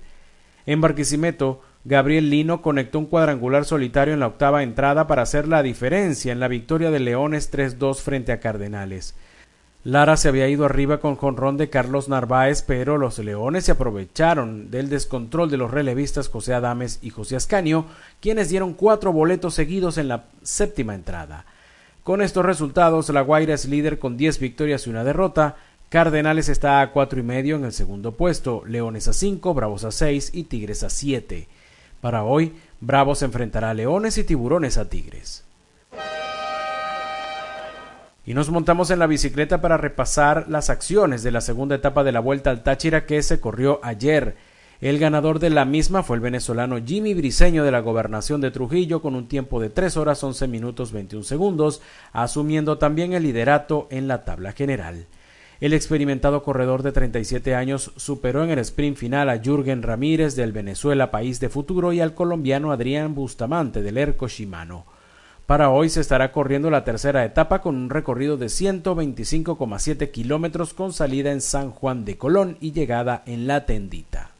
En 0.64 0.80
Barquisimeto, 0.80 1.60
Gabriel 1.84 2.30
Lino 2.30 2.62
conectó 2.62 3.00
un 3.00 3.06
cuadrangular 3.06 3.64
solitario 3.64 4.14
en 4.14 4.20
la 4.20 4.28
octava 4.28 4.62
entrada 4.62 5.06
para 5.06 5.22
hacer 5.22 5.48
la 5.48 5.62
diferencia 5.62 6.32
en 6.32 6.40
la 6.40 6.48
victoria 6.48 6.90
de 6.90 7.00
Leones 7.00 7.52
3-2 7.52 7.96
frente 7.96 8.32
a 8.32 8.40
Cardenales. 8.40 9.14
Lara 9.82 10.16
se 10.16 10.28
había 10.28 10.48
ido 10.48 10.64
arriba 10.64 10.98
con 10.98 11.16
jonrón 11.16 11.58
de 11.58 11.68
Carlos 11.68 12.08
Narváez, 12.08 12.62
pero 12.62 12.96
los 12.96 13.18
Leones 13.18 13.64
se 13.64 13.72
aprovecharon 13.72 14.70
del 14.70 14.88
descontrol 14.88 15.50
de 15.50 15.58
los 15.58 15.72
relevistas 15.72 16.28
José 16.28 16.54
Adames 16.54 17.00
y 17.02 17.10
José 17.10 17.36
Ascanio, 17.36 17.84
quienes 18.20 18.48
dieron 18.48 18.72
cuatro 18.72 19.12
boletos 19.12 19.52
seguidos 19.52 19.98
en 19.98 20.08
la 20.08 20.24
séptima 20.42 20.94
entrada. 20.94 21.44
Con 22.02 22.22
estos 22.22 22.46
resultados, 22.46 23.10
La 23.10 23.20
Guaira 23.20 23.52
es 23.52 23.66
líder 23.66 23.98
con 23.98 24.16
diez 24.16 24.38
victorias 24.38 24.86
y 24.86 24.90
una 24.90 25.04
derrota. 25.04 25.56
Cardenales 25.94 26.48
está 26.48 26.80
a 26.80 26.90
cuatro 26.90 27.20
y 27.20 27.22
medio 27.22 27.54
en 27.54 27.64
el 27.64 27.72
segundo 27.72 28.16
puesto, 28.16 28.64
Leones 28.66 29.06
a 29.06 29.12
cinco, 29.12 29.54
Bravos 29.54 29.84
a 29.84 29.92
seis 29.92 30.30
y 30.34 30.42
Tigres 30.42 30.82
a 30.82 30.90
siete. 30.90 31.46
Para 32.00 32.24
hoy, 32.24 32.52
Bravos 32.80 33.22
enfrentará 33.22 33.70
a 33.70 33.74
Leones 33.74 34.18
y 34.18 34.24
Tiburones 34.24 34.76
a 34.76 34.88
Tigres. 34.88 35.44
Y 38.26 38.34
nos 38.34 38.50
montamos 38.50 38.90
en 38.90 38.98
la 38.98 39.06
bicicleta 39.06 39.60
para 39.60 39.76
repasar 39.76 40.46
las 40.48 40.68
acciones 40.68 41.22
de 41.22 41.30
la 41.30 41.40
segunda 41.40 41.76
etapa 41.76 42.02
de 42.02 42.10
la 42.10 42.18
Vuelta 42.18 42.50
al 42.50 42.64
Táchira 42.64 43.06
que 43.06 43.22
se 43.22 43.38
corrió 43.38 43.78
ayer. 43.84 44.34
El 44.80 44.98
ganador 44.98 45.38
de 45.38 45.50
la 45.50 45.64
misma 45.64 46.02
fue 46.02 46.16
el 46.16 46.22
venezolano 46.22 46.76
Jimmy 46.84 47.14
Briseño 47.14 47.62
de 47.62 47.70
la 47.70 47.78
gobernación 47.78 48.40
de 48.40 48.50
Trujillo 48.50 49.00
con 49.00 49.14
un 49.14 49.28
tiempo 49.28 49.60
de 49.60 49.70
3 49.70 49.96
horas 49.96 50.24
11 50.24 50.48
minutos 50.48 50.90
21 50.90 51.22
segundos, 51.22 51.82
asumiendo 52.12 52.78
también 52.78 53.12
el 53.12 53.22
liderato 53.22 53.86
en 53.92 54.08
la 54.08 54.24
tabla 54.24 54.50
general. 54.50 55.06
El 55.60 55.72
experimentado 55.72 56.42
corredor 56.42 56.82
de 56.82 56.92
37 56.92 57.54
años 57.54 57.92
superó 57.96 58.42
en 58.42 58.50
el 58.50 58.58
sprint 58.58 58.96
final 58.96 59.30
a 59.30 59.38
Jürgen 59.38 59.82
Ramírez 59.82 60.34
del 60.34 60.52
Venezuela 60.52 61.10
País 61.10 61.40
de 61.40 61.48
Futuro 61.48 61.92
y 61.92 62.00
al 62.00 62.14
colombiano 62.14 62.72
Adrián 62.72 63.14
Bustamante 63.14 63.82
del 63.82 63.98
Erco 63.98 64.28
Shimano. 64.28 64.84
Para 65.46 65.70
hoy 65.70 65.90
se 65.90 66.00
estará 66.00 66.32
corriendo 66.32 66.70
la 66.70 66.84
tercera 66.84 67.24
etapa 67.24 67.60
con 67.60 67.76
un 67.76 67.90
recorrido 67.90 68.36
de 68.36 68.46
125,7 68.46 70.10
kilómetros 70.10 70.74
con 70.74 70.92
salida 70.92 71.32
en 71.32 71.40
San 71.40 71.70
Juan 71.70 72.04
de 72.04 72.16
Colón 72.18 72.56
y 72.60 72.72
llegada 72.72 73.22
en 73.26 73.46
La 73.46 73.66
Tendita. 73.66 74.33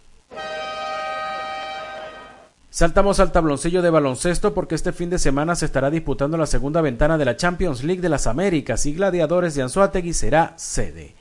Saltamos 2.75 3.21
al 3.21 3.31
tabloncillo 3.31 3.83
de 3.83 3.91
baloncesto 3.91 4.53
porque 4.53 4.75
este 4.75 4.93
fin 4.93 5.09
de 5.09 5.21
semana 5.21 5.55
se 5.55 5.65
estará 5.65 5.91
disputando 5.91 6.37
la 6.37 6.47
segunda 6.47 6.81
ventana 6.81 7.17
de 7.17 7.25
la 7.25 7.37
Champions 7.37 7.85
League 7.85 8.03
de 8.03 8.09
las 8.09 8.27
Américas 8.27 8.85
y 8.87 8.95
Gladiadores 8.95 9.55
de 9.55 9.63
Anzuategui 9.63 10.13
será 10.13 10.55
sede. 10.57 11.15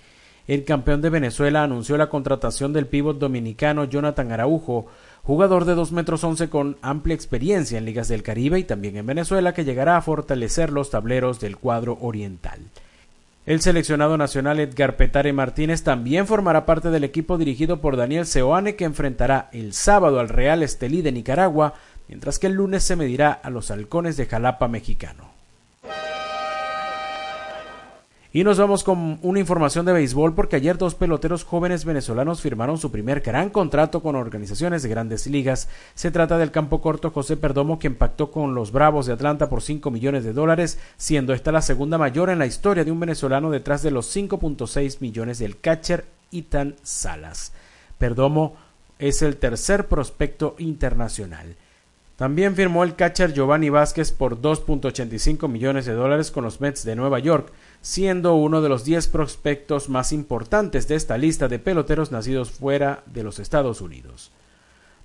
El 0.48 0.64
campeón 0.64 1.04
de 1.04 1.12
Venezuela 1.12 1.62
anunció 1.62 1.96
la 1.96 2.10
contratación 2.10 2.74
del 2.74 2.88
pívot 2.88 3.20
dominicano 3.20 3.84
Jonathan 3.84 4.32
Araujo 4.32 4.88
jugador 5.22 5.66
de 5.66 5.76
2 5.76 5.92
metros 5.92 6.24
11 6.24 6.50
con 6.50 6.78
amplia 6.82 7.14
experiencia 7.14 7.78
en 7.78 7.86
ligas 7.86 8.08
del 8.08 8.24
Caribe 8.24 8.58
y 8.58 8.64
también 8.64 8.98
en 8.98 9.06
Venezuela 9.06 9.54
que 9.54 9.64
llegará 9.64 9.96
a 9.96 10.02
fortalecer 10.02 10.72
los 10.72 10.90
tableros 10.90 11.40
del 11.40 11.58
cuadro 11.58 12.00
oriental. 12.02 12.62
El 13.46 13.60
seleccionado 13.60 14.18
nacional 14.18 14.62
Edgar 14.62 14.96
Petare 14.96 15.34
Martínez 15.34 15.84
también 15.84 16.28
formará 16.28 16.66
parte 16.66 16.92
del 16.92 17.04
equipo 17.04 17.38
dirigido 17.38 17.82
por 17.82 17.98
Daniel 17.98 18.26
Seoane 18.26 18.78
que 18.78 18.86
enfrentará 18.86 19.50
el 19.52 19.74
sábado 19.74 20.22
al 20.22 20.30
Real 20.30 20.64
Estelí 20.64 21.02
de 21.02 21.12
Nicaragua, 21.12 21.74
mientras 22.08 22.40
que 22.40 22.48
el 22.48 22.54
lunes 22.54 22.84
se 22.86 22.96
medirá 22.96 23.34
a 23.34 23.50
los 23.50 23.70
halcones 23.70 24.16
de 24.16 24.28
Jalapa 24.28 24.70
mexicano. 24.70 25.33
Y 28.36 28.44
nos 28.44 28.58
vamos 28.58 28.84
con 28.84 29.20
una 29.22 29.40
información 29.40 29.86
de 29.86 29.94
béisbol 29.94 30.34
porque 30.34 30.56
ayer 30.56 30.80
dos 30.80 30.96
peloteros 30.96 31.44
jóvenes 31.44 31.86
venezolanos 31.86 32.42
firmaron 32.42 32.80
su 32.80 32.90
primer 32.90 33.22
gran 33.22 33.52
contrato 33.52 34.02
con 34.02 34.16
organizaciones 34.16 34.82
de 34.82 34.90
grandes 34.90 35.28
ligas. 35.28 35.70
Se 35.94 36.10
trata 36.10 36.40
del 36.40 36.50
campo 36.50 36.82
corto 36.82 37.12
José 37.12 37.38
Perdomo 37.38 37.78
que 37.78 37.86
impactó 37.86 38.32
con 38.32 38.56
los 38.56 38.72
Bravos 38.72 39.06
de 39.06 39.14
Atlanta 39.14 39.50
por 39.50 39.62
5 39.62 39.92
millones 39.92 40.24
de 40.24 40.34
dólares, 40.34 40.80
siendo 40.98 41.34
esta 41.34 41.52
la 41.52 41.62
segunda 41.62 42.00
mayor 42.00 42.32
en 42.32 42.40
la 42.40 42.48
historia 42.48 42.84
de 42.84 42.92
un 42.92 43.00
venezolano 43.00 43.52
detrás 43.52 43.84
de 43.84 43.92
los 43.92 44.16
5.6 44.16 44.98
millones 45.00 45.38
del 45.38 45.60
catcher 45.60 46.06
Itan 46.32 46.74
Salas. 46.82 47.54
Perdomo 48.00 48.56
es 48.98 49.22
el 49.22 49.38
tercer 49.38 49.86
prospecto 49.86 50.56
internacional. 50.58 51.56
También 52.16 52.56
firmó 52.56 52.84
el 52.84 52.96
catcher 52.96 53.32
Giovanni 53.32 53.70
Vázquez 53.70 54.12
por 54.12 54.42
2.85 54.42 55.48
millones 55.48 55.86
de 55.86 55.94
dólares 55.94 56.32
con 56.32 56.44
los 56.44 56.62
Mets 56.62 56.84
de 56.84 56.96
Nueva 56.96 57.20
York 57.20 57.52
siendo 57.84 58.34
uno 58.36 58.62
de 58.62 58.70
los 58.70 58.86
10 58.86 59.10
prospectos 59.10 59.90
más 59.90 60.14
importantes 60.14 60.88
de 60.88 60.96
esta 60.96 61.18
lista 61.18 61.48
de 61.50 61.60
peloteros 61.60 62.12
nacidos 62.12 62.50
fuera 62.50 63.04
de 63.06 63.24
los 63.24 63.38
Estados 63.40 63.82
Unidos. 63.82 64.32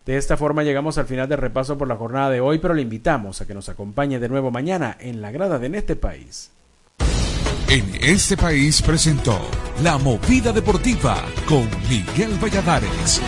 De 0.07 0.17
esta 0.17 0.39
forma 0.39 0.63
llegamos 0.63 0.97
al 0.97 1.05
final 1.05 1.29
del 1.29 1.39
repaso 1.39 1.77
por 1.77 1.89
la 1.89 1.97
jornada 1.97 2.31
de 2.31 2.41
hoy, 2.41 2.59
pero 2.59 2.73
le 2.73 2.81
invitamos 2.81 3.41
a 3.41 3.47
que 3.47 3.53
nos 3.53 3.69
acompañe 3.69 4.19
de 4.21 4.29
nuevo 4.29 4.51
mañana 4.51 4.97
en 5.01 5.21
la 5.21 5.31
grada 5.33 5.59
de 5.59 5.67
En 5.67 5.75
este 5.75 5.97
país. 5.97 6.51
En 7.69 7.85
este 8.01 8.37
país 8.37 8.81
presentó 8.81 9.39
La 9.83 9.99
Movida 9.99 10.53
Deportiva 10.53 11.23
con 11.47 11.69
Miguel 11.91 12.39
Valladares. 12.43 13.21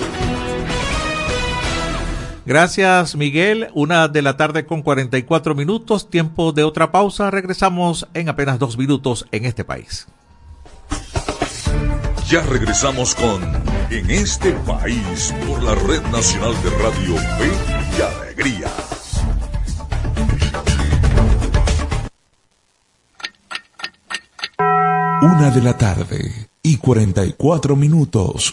Gracias, 2.51 3.15
Miguel. 3.15 3.69
Una 3.75 4.09
de 4.09 4.23
la 4.23 4.37
tarde 4.37 4.67
con 4.67 4.83
44 4.83 5.55
minutos, 5.55 6.11
tiempo 6.11 6.51
de 6.51 6.65
otra 6.65 6.91
pausa. 6.91 7.31
Regresamos 7.31 8.09
en 8.13 8.29
apenas 8.29 8.59
dos 8.59 8.77
minutos 8.77 9.25
en 9.31 9.45
este 9.45 9.65
país. 9.65 10.09
Ya 12.27 12.41
regresamos 12.41 13.15
con 13.15 13.41
En 13.91 14.11
este 14.11 14.51
país 14.67 15.33
por 15.47 15.63
la 15.63 15.77
Red 15.77 16.03
Nacional 16.11 16.53
de 16.65 16.71
Radio 16.71 17.15
Fe 17.39 17.53
y 17.97 18.03
Alegría. 18.03 18.69
Una 25.23 25.51
de 25.53 25.63
la 25.63 25.79
tarde 25.79 26.49
y 26.65 26.79
44 26.79 27.77
minutos. 27.77 28.53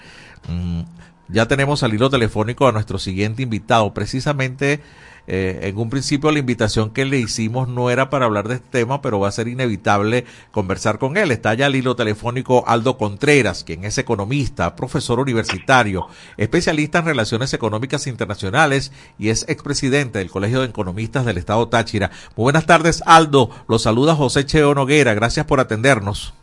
Mm, 0.49 0.83
ya 1.28 1.47
tenemos 1.47 1.83
al 1.83 1.95
hilo 1.95 2.11
telefónico 2.11 2.66
a 2.66 2.72
nuestro 2.72 2.99
siguiente 2.99 3.43
invitado, 3.43 3.95
precisamente 3.95 4.81
eh, 5.27 5.61
en 5.62 5.79
un 5.79 5.91
principio 5.91 6.31
la 6.31 6.39
invitación 6.39 6.91
que 6.91 7.05
le 7.05 7.18
hicimos 7.18 7.68
no 7.68 7.91
era 7.91 8.11
para 8.11 8.27
hablar 8.27 8.49
de 8.49 8.57
este 8.57 8.68
tema, 8.71 9.03
pero 9.03 9.21
va 9.21 9.29
a 9.29 9.33
ser 9.33 9.49
inevitable 9.49 10.25
conversar 10.51 10.99
con 10.99 11.16
él. 11.16 11.31
Está 11.31 11.55
ya 11.55 11.66
al 11.66 11.77
hilo 11.77 11.97
telefónico 11.97 12.64
Aldo 12.66 12.99
Contreras, 12.99 13.64
quien 13.64 13.85
es 13.85 13.99
economista, 13.99 14.77
profesor 14.77 15.21
universitario, 15.21 16.07
especialista 16.37 16.99
en 16.99 17.07
relaciones 17.07 17.53
económicas 17.55 18.07
internacionales 18.07 18.93
y 19.18 19.29
es 19.29 19.45
expresidente 19.49 20.18
del 20.18 20.31
Colegio 20.31 20.61
de 20.61 20.66
Economistas 20.66 21.25
del 21.25 21.39
Estado 21.39 21.68
Táchira. 21.68 22.11
Muy 22.37 22.45
buenas 22.45 22.66
tardes, 22.66 23.03
Aldo. 23.07 23.51
Lo 23.68 23.79
saluda 23.79 24.14
José 24.14 24.45
Cheo 24.47 24.75
Noguera. 24.75 25.14
Gracias 25.14 25.47
por 25.47 25.61
atendernos. 25.61 26.35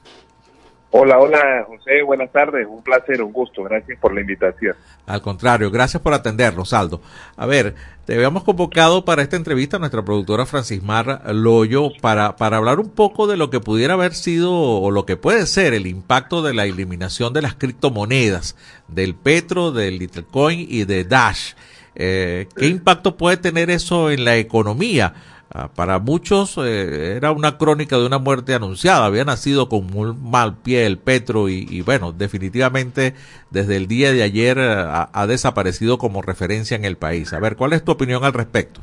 Hola, 0.99 1.19
hola 1.19 1.63
José, 1.67 2.01
buenas 2.01 2.31
tardes, 2.31 2.65
un 2.67 2.81
placer, 2.81 3.21
un 3.21 3.31
gusto, 3.31 3.61
gracias 3.61 3.99
por 3.99 4.15
la 4.15 4.21
invitación. 4.21 4.75
Al 5.05 5.21
contrario, 5.21 5.69
gracias 5.69 6.01
por 6.01 6.11
atendernos, 6.11 6.73
Aldo. 6.73 7.01
A 7.35 7.45
ver, 7.45 7.75
te 8.05 8.15
habíamos 8.15 8.43
convocado 8.43 9.05
para 9.05 9.21
esta 9.21 9.35
entrevista 9.35 9.77
a 9.77 9.79
nuestra 9.79 10.03
productora 10.03 10.47
Francismar 10.47 11.21
Loyo 11.35 11.91
para, 12.01 12.35
para 12.35 12.57
hablar 12.57 12.79
un 12.79 12.89
poco 12.89 13.27
de 13.27 13.37
lo 13.37 13.51
que 13.51 13.59
pudiera 13.59 13.93
haber 13.93 14.15
sido 14.15 14.51
o 14.51 14.89
lo 14.89 15.05
que 15.05 15.17
puede 15.17 15.45
ser 15.45 15.75
el 15.75 15.85
impacto 15.85 16.41
de 16.41 16.55
la 16.55 16.65
eliminación 16.65 17.31
de 17.31 17.43
las 17.43 17.53
criptomonedas, 17.53 18.55
del 18.87 19.13
Petro, 19.13 19.71
del 19.71 19.99
Litecoin 19.99 20.65
y 20.67 20.85
de 20.85 21.03
Dash. 21.03 21.53
Eh, 21.93 22.47
¿Qué 22.55 22.67
impacto 22.67 23.17
puede 23.17 23.37
tener 23.37 23.69
eso 23.69 24.09
en 24.09 24.25
la 24.25 24.37
economía? 24.37 25.13
Ah, 25.49 25.69
para 25.73 25.99
muchos 25.99 26.57
eh, 26.57 27.15
era 27.15 27.31
una 27.31 27.57
crónica 27.57 27.97
de 27.97 28.05
una 28.05 28.17
muerte 28.17 28.53
anunciada, 28.53 29.05
había 29.05 29.23
nacido 29.23 29.69
con 29.69 29.87
muy 29.87 30.13
mal 30.13 30.57
pie 30.57 30.85
el 30.85 30.97
Petro 30.97 31.47
y, 31.47 31.81
bueno, 31.83 32.11
definitivamente 32.11 33.13
desde 33.49 33.77
el 33.77 33.87
día 33.87 34.11
de 34.11 34.23
ayer 34.23 34.57
eh, 34.57 34.65
ha, 34.67 35.27
desaparecido 35.27 35.97
como 35.97 36.21
referencia 36.21 36.75
en 36.75 36.83
el 36.83 36.97
país. 36.97 37.31
A 37.31 37.39
ver, 37.39 37.55
¿cuál 37.55 37.71
es 37.71 37.83
tu 37.83 37.93
opinión 37.93 38.25
al 38.25 38.33
respecto? 38.33 38.81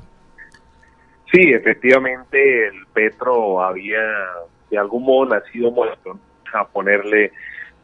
Sí, 1.31 1.53
efectivamente 1.53 2.69
el 2.69 2.87
Petro 2.95 3.63
había 3.63 4.01
de 4.71 4.79
algún 4.79 5.05
modo 5.05 5.35
nacido 5.35 5.71
muerto, 5.71 6.19
a 6.55 6.67
ponerle 6.67 7.33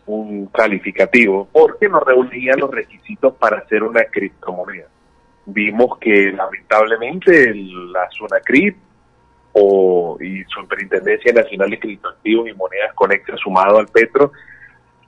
un 0.07 0.47
calificativo, 0.47 1.47
porque 1.53 1.89
no 1.89 2.01
reunía 2.01 2.55
los 2.57 2.71
requisitos 2.71 3.35
para 3.35 3.59
hacer 3.59 3.83
una 3.83 4.05
criptomoneda 4.05 4.87
vimos 5.53 5.99
que 5.99 6.33
lamentablemente 6.33 7.55
la 7.55 8.09
SUNACRIP 8.11 8.77
o, 9.53 10.17
y 10.21 10.45
Superintendencia 10.45 11.33
Nacional 11.33 11.71
de 11.71 11.79
Criptoactivos 11.79 12.49
y 12.49 12.55
Monedas 12.55 12.95
Conecta 12.95 13.37
sumado 13.37 13.79
al 13.79 13.89
Petro, 13.89 14.33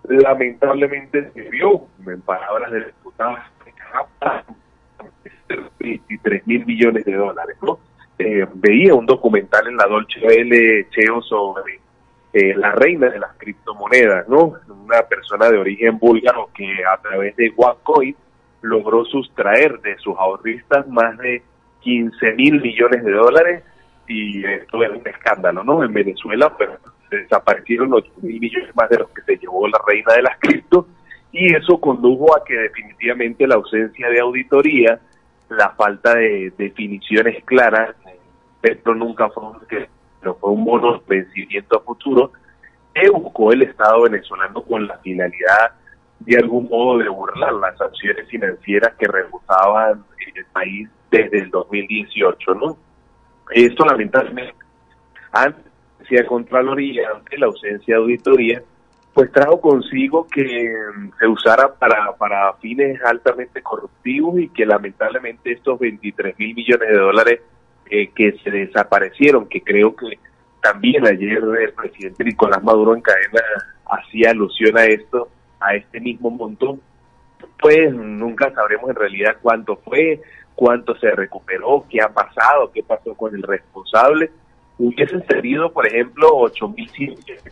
lamentablemente 0.04 1.30
se 1.32 1.42
vio, 1.42 1.86
en 2.06 2.20
palabras 2.22 2.70
del 2.72 2.86
diputado, 2.86 3.36
23 5.78 6.46
mil 6.46 6.66
millones 6.66 7.04
de 7.04 7.14
dólares. 7.14 7.56
¿no? 7.62 7.78
Eh, 8.18 8.46
veía 8.54 8.94
un 8.94 9.06
documental 9.06 9.66
en 9.68 9.76
la 9.76 9.86
Dolce 9.86 10.20
Vele 10.20 10.88
Cheo 10.90 11.22
sobre 11.22 11.80
eh, 12.32 12.54
la 12.56 12.72
reina 12.72 13.08
de 13.08 13.18
las 13.18 13.36
criptomonedas, 13.36 14.28
¿no? 14.28 14.54
Una 14.68 15.02
persona 15.02 15.50
de 15.50 15.58
origen 15.58 15.98
búlgaro 15.98 16.48
que 16.54 16.66
a 16.84 16.96
través 16.98 17.36
de 17.36 17.52
OneCoin 17.54 18.16
logró 18.62 19.04
sustraer 19.04 19.80
de 19.80 19.96
sus 19.98 20.16
ahorristas 20.16 20.88
más 20.88 21.18
de 21.18 21.42
15 21.80 22.32
mil 22.34 22.60
millones 22.60 23.04
de 23.04 23.12
dólares 23.12 23.64
y 24.06 24.44
esto 24.44 24.82
es 24.82 24.90
un 24.90 25.06
escándalo, 25.06 25.64
¿no? 25.64 25.84
En 25.84 25.92
Venezuela 25.92 26.56
pues, 26.56 26.70
desaparecieron 27.10 27.92
8 27.92 28.10
mil 28.22 28.40
millones 28.40 28.74
más 28.74 28.88
de 28.88 28.98
los 28.98 29.10
que 29.10 29.22
se 29.22 29.36
llevó 29.36 29.66
la 29.68 29.80
reina 29.86 30.14
de 30.14 30.22
las 30.22 30.38
cripto 30.38 30.86
y 31.32 31.54
eso 31.54 31.80
condujo 31.80 32.36
a 32.36 32.44
que 32.44 32.54
definitivamente 32.54 33.46
la 33.46 33.54
ausencia 33.56 34.08
de 34.08 34.20
auditoría, 34.20 35.00
la 35.48 35.70
falta 35.70 36.14
de 36.14 36.52
definiciones 36.56 37.42
claras, 37.44 37.96
esto 38.62 38.94
nunca 38.94 39.28
fue 39.30 39.44
un, 39.44 39.58
no 40.22 40.34
fue 40.34 40.50
un 40.50 40.64
bono 40.64 41.02
vencimiento 41.06 41.78
a 41.78 41.80
futuro, 41.80 42.32
que 42.94 43.08
buscó 43.10 43.52
el 43.52 43.62
Estado 43.62 44.02
venezolano 44.02 44.62
con 44.62 44.86
la 44.86 44.98
finalidad 44.98 45.72
de 46.24 46.36
algún 46.36 46.68
modo 46.68 46.98
de 46.98 47.08
burlar 47.08 47.52
las 47.54 47.76
sanciones 47.78 48.28
financieras 48.28 48.94
que 48.98 49.06
rebusaban 49.06 50.04
el 50.34 50.44
país 50.46 50.88
desde 51.10 51.38
el 51.40 51.50
2018, 51.50 52.54
¿no? 52.54 52.76
Esto 53.50 53.84
lamentablemente, 53.84 54.54
antes 55.32 55.64
de 56.08 56.26
Contraloría, 56.26 57.08
ante 57.14 57.38
la 57.38 57.46
ausencia 57.46 57.94
de 57.94 58.00
auditoría, 58.00 58.62
pues 59.14 59.30
trajo 59.30 59.60
consigo 59.60 60.26
que 60.26 60.74
se 61.18 61.26
usara 61.26 61.74
para, 61.74 62.12
para 62.16 62.54
fines 62.54 63.00
altamente 63.04 63.62
corruptivos 63.62 64.38
y 64.40 64.48
que 64.48 64.64
lamentablemente 64.64 65.52
estos 65.52 65.78
23 65.78 66.38
mil 66.38 66.54
millones 66.54 66.88
de 66.88 66.98
dólares 66.98 67.40
eh, 67.90 68.08
que 68.14 68.38
se 68.42 68.50
desaparecieron, 68.50 69.48
que 69.48 69.62
creo 69.62 69.94
que 69.94 70.18
también 70.62 71.06
ayer 71.06 71.42
el 71.60 71.72
presidente 71.74 72.24
Nicolás 72.24 72.62
Maduro 72.62 72.94
en 72.94 73.02
cadena 73.02 73.40
hacía 73.90 74.30
alusión 74.30 74.78
a 74.78 74.84
esto, 74.84 75.28
a 75.64 75.74
este 75.74 76.00
mismo 76.00 76.30
montón, 76.30 76.80
pues 77.60 77.92
nunca 77.94 78.52
sabremos 78.52 78.90
en 78.90 78.96
realidad 78.96 79.36
cuánto 79.40 79.76
fue, 79.76 80.20
cuánto 80.54 80.96
se 80.96 81.10
recuperó, 81.10 81.84
qué 81.88 82.00
ha 82.00 82.08
pasado, 82.08 82.70
qué 82.72 82.82
pasó 82.82 83.14
con 83.14 83.34
el 83.34 83.42
responsable. 83.42 84.30
Hubiesen 84.78 85.24
servido, 85.26 85.72
por 85.72 85.86
ejemplo, 85.86 86.28
8 86.32 86.68
mil 86.68 86.90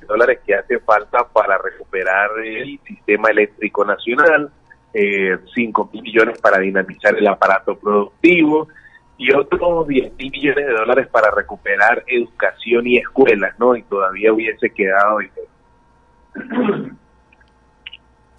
dólares 0.08 0.40
que 0.44 0.54
hace 0.54 0.78
falta 0.80 1.24
para 1.32 1.58
recuperar 1.58 2.30
el 2.44 2.80
sistema 2.86 3.30
eléctrico 3.30 3.84
nacional, 3.84 4.50
eh, 4.92 5.38
5 5.54 5.90
mil 5.92 6.02
millones 6.02 6.38
para 6.40 6.58
dinamizar 6.58 7.16
el 7.16 7.26
aparato 7.28 7.78
productivo 7.78 8.68
y 9.16 9.32
otros 9.32 9.86
10 9.86 10.14
mil 10.16 10.30
millones 10.30 10.66
de 10.66 10.72
dólares 10.72 11.06
para 11.08 11.30
recuperar 11.30 12.02
educación 12.06 12.86
y 12.86 12.96
escuelas, 12.96 13.56
¿no? 13.58 13.76
Y 13.76 13.82
todavía 13.82 14.32
hubiese 14.32 14.70
quedado 14.70 15.18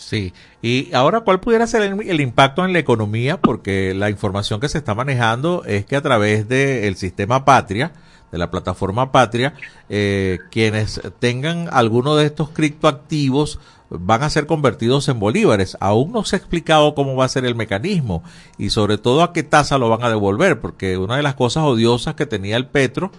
Sí, 0.02 0.34
y 0.64 0.92
ahora, 0.94 1.22
¿cuál 1.22 1.40
pudiera 1.40 1.68
ser 1.68 1.84
el, 1.84 2.22
impacto 2.22 2.66
en 2.66 2.74
la 2.74 2.80
economía? 2.80 3.40
Porque 3.40 3.94
la 3.94 4.10
información 4.10 4.60
que 4.60 4.68
se 4.68 4.80
está 4.80 4.96
manejando 4.96 5.64
es 5.66 5.86
que 5.86 5.96
a 5.96 6.02
través 6.02 6.48
del 6.48 6.96
sistema 6.96 7.46
Patria, 7.46 7.92
de 8.32 8.40
la 8.40 8.50
plataforma 8.50 9.12
Patria, 9.12 9.54
eh, 9.90 10.40
quienes 10.50 11.02
tengan 11.20 11.70
alguno 11.72 12.16
de 12.16 12.26
estos 12.26 12.50
criptoactivos 12.50 13.60
van 13.92 14.24
a 14.24 14.32
ser 14.32 14.48
convertidos 14.48 15.08
en 15.08 15.20
bolívares. 15.20 15.78
Aún 15.80 16.12
no 16.12 16.26
se 16.26 16.36
ha 16.36 16.40
explicado 16.40 16.96
cómo 16.96 17.16
va 17.16 17.26
a 17.26 17.30
ser 17.30 17.46
el 17.46 17.54
mecanismo 17.54 18.24
y 18.58 18.72
sobre 18.72 18.98
todo 18.98 19.22
a 19.22 19.34
qué 19.34 19.44
tasa 19.44 19.78
lo 19.78 19.88
van 19.88 20.04
a 20.04 20.10
devolver, 20.10 20.60
porque 20.62 20.98
una 20.98 21.18
de 21.18 21.24
las 21.24 21.36
cosas 21.36 21.64
odiosas 21.64 22.16
que 22.16 22.26
tenía 22.26 22.58
el 22.58 22.66
Petro 22.66 23.12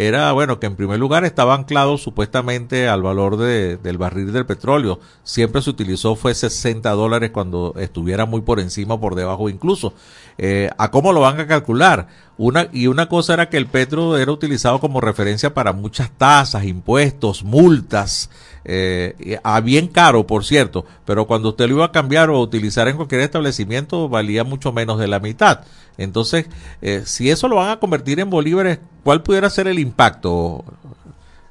era, 0.00 0.30
bueno, 0.30 0.60
que 0.60 0.66
en 0.66 0.76
primer 0.76 1.00
lugar 1.00 1.24
estaba 1.24 1.56
anclado 1.56 1.98
supuestamente 1.98 2.86
al 2.88 3.02
valor 3.02 3.36
de, 3.36 3.78
del 3.78 3.98
barril 3.98 4.32
del 4.32 4.46
petróleo. 4.46 5.00
Siempre 5.24 5.60
se 5.60 5.70
utilizó 5.70 6.14
fue 6.14 6.36
60 6.36 6.88
dólares 6.92 7.32
cuando 7.32 7.74
estuviera 7.76 8.24
muy 8.24 8.42
por 8.42 8.60
encima 8.60 9.00
por 9.00 9.16
debajo 9.16 9.48
incluso. 9.48 9.94
Eh, 10.38 10.70
¿A 10.78 10.92
cómo 10.92 11.12
lo 11.12 11.22
van 11.22 11.40
a 11.40 11.48
calcular? 11.48 12.06
Una, 12.36 12.68
y 12.72 12.86
una 12.86 13.08
cosa 13.08 13.34
era 13.34 13.48
que 13.48 13.56
el 13.56 13.66
petro 13.66 14.16
era 14.16 14.30
utilizado 14.30 14.78
como 14.78 15.00
referencia 15.00 15.52
para 15.52 15.72
muchas 15.72 16.12
tasas, 16.12 16.62
impuestos, 16.62 17.42
multas, 17.42 18.30
eh, 18.70 19.40
a 19.42 19.62
bien 19.62 19.88
caro, 19.88 20.26
por 20.26 20.44
cierto, 20.44 20.84
pero 21.06 21.26
cuando 21.26 21.48
usted 21.48 21.68
lo 21.68 21.76
iba 21.76 21.86
a 21.86 21.92
cambiar 21.92 22.28
o 22.28 22.38
utilizar 22.38 22.86
en 22.86 22.96
cualquier 22.96 23.22
establecimiento 23.22 24.10
valía 24.10 24.44
mucho 24.44 24.74
menos 24.74 24.98
de 24.98 25.08
la 25.08 25.20
mitad. 25.20 25.64
Entonces, 25.96 26.50
eh, 26.82 27.00
si 27.06 27.30
eso 27.30 27.48
lo 27.48 27.56
van 27.56 27.70
a 27.70 27.80
convertir 27.80 28.20
en 28.20 28.28
bolívares, 28.28 28.78
¿cuál 29.02 29.22
pudiera 29.22 29.48
ser 29.48 29.68
el 29.68 29.78
impacto, 29.78 30.64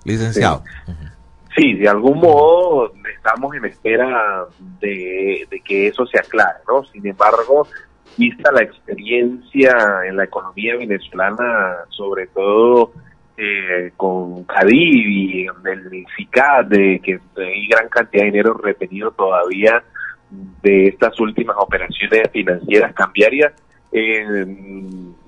licenciado? 0.04 0.64
Sí. 1.56 1.74
de 1.74 1.90
algún 1.90 2.20
modo 2.20 2.94
estamos 3.16 3.56
en 3.56 3.66
espera 3.66 4.46
de, 4.80 5.48
de 5.50 5.60
que 5.62 5.88
eso 5.88 6.06
se 6.06 6.20
aclare, 6.20 6.60
¿no? 6.68 6.84
Sin 6.84 7.06
embargo, 7.08 7.68
vista 8.16 8.52
la 8.52 8.62
experiencia 8.62 9.76
en 10.08 10.18
la 10.18 10.26
economía 10.26 10.78
venezolana, 10.78 11.78
sobre 11.90 12.28
todo 12.28 12.92
eh, 13.38 13.92
con 13.96 14.44
Cadiv 14.46 15.08
y 15.08 15.46
el 15.46 16.06
FICAD, 16.16 16.66
de 16.66 17.00
que 17.04 17.20
hay 17.38 17.68
gran 17.68 17.88
cantidad 17.88 18.24
de 18.24 18.32
dinero 18.32 18.54
retenido 18.56 19.12
todavía 19.12 19.84
de 20.30 20.88
estas 20.88 21.20
últimas 21.20 21.56
operaciones 21.60 22.30
financieras 22.32 22.94
cambiarias, 22.94 23.54
eh, 23.92 24.46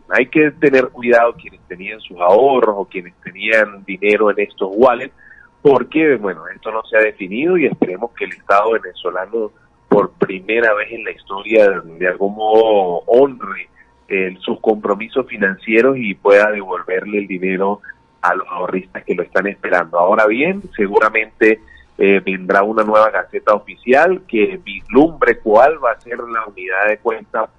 hay 0.10 0.26
que 0.26 0.52
tener 0.52 0.88
cuidado 0.90 1.34
quienes 1.34 1.62
tenían 1.68 2.00
sus 2.02 2.20
ahorros 2.20 2.76
o 2.80 2.86
quienes 2.86 3.14
tenían 3.24 3.86
dinero 3.86 4.32
en 4.32 4.40
estos 4.40 4.70
wallets, 4.74 5.14
porque, 5.62 6.16
bueno, 6.16 6.48
esto 6.48 6.72
no 6.72 6.82
se 6.84 6.98
ha 6.98 7.02
definido 7.02 7.58
y 7.58 7.68
esperemos 7.68 8.12
que 8.14 8.26
el 8.26 8.32
Estado 8.32 8.72
venezolano 8.72 9.52
por 9.88 10.12
primera 10.14 10.74
vez 10.74 10.92
en 10.92 11.04
la 11.04 11.12
historia 11.12 11.70
de 11.70 12.08
algún 12.08 12.36
modo 12.36 13.04
honre 13.06 13.70
eh, 14.08 14.36
sus 14.40 14.60
compromisos 14.62 15.28
financieros 15.28 15.96
y 15.98 16.16
pueda 16.16 16.50
devolverle 16.52 17.20
el 17.20 17.28
dinero 17.28 17.82
a 18.22 18.36
los 18.36 18.48
ahorristas 18.48 19.04
que 19.04 19.16
lo 19.16 19.24
están 19.24 19.48
esperando. 19.48 20.00
Ahora 20.00 20.26
bien, 20.28 20.64
seguramente 20.76 21.62
eh, 21.98 22.22
vendrá 22.24 22.64
una 22.64 22.84
nueva 22.84 23.10
gaceta 23.10 23.54
oficial 23.54 24.22
que 24.28 24.60
vislumbre 24.64 25.40
cuál 25.40 25.84
va 25.84 25.92
a 25.92 26.00
ser 26.00 26.20
la 26.20 26.46
unidad 26.46 26.88
de 26.88 26.98
cuenta, 27.00 27.50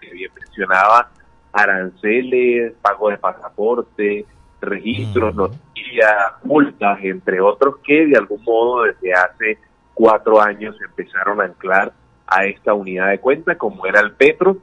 que 0.00 0.10
bien 0.10 0.30
mencionaba, 0.34 1.10
aranceles, 1.52 2.72
pago 2.82 3.10
de 3.10 3.18
pasaporte, 3.18 4.26
registros, 4.60 5.34
noticias, 5.34 6.16
multas, 6.42 6.98
entre 7.02 7.40
otros, 7.40 7.76
que 7.84 8.06
de 8.06 8.16
algún 8.16 8.42
modo 8.42 8.82
desde 8.84 9.12
hace 9.14 9.58
cuatro 9.94 10.40
años 10.40 10.76
empezaron 10.80 11.40
a 11.40 11.44
anclar 11.44 11.92
a 12.26 12.44
esta 12.44 12.74
unidad 12.74 13.10
de 13.10 13.20
cuenta, 13.20 13.56
como 13.56 13.86
era 13.86 14.00
el 14.00 14.12
Petro, 14.12 14.58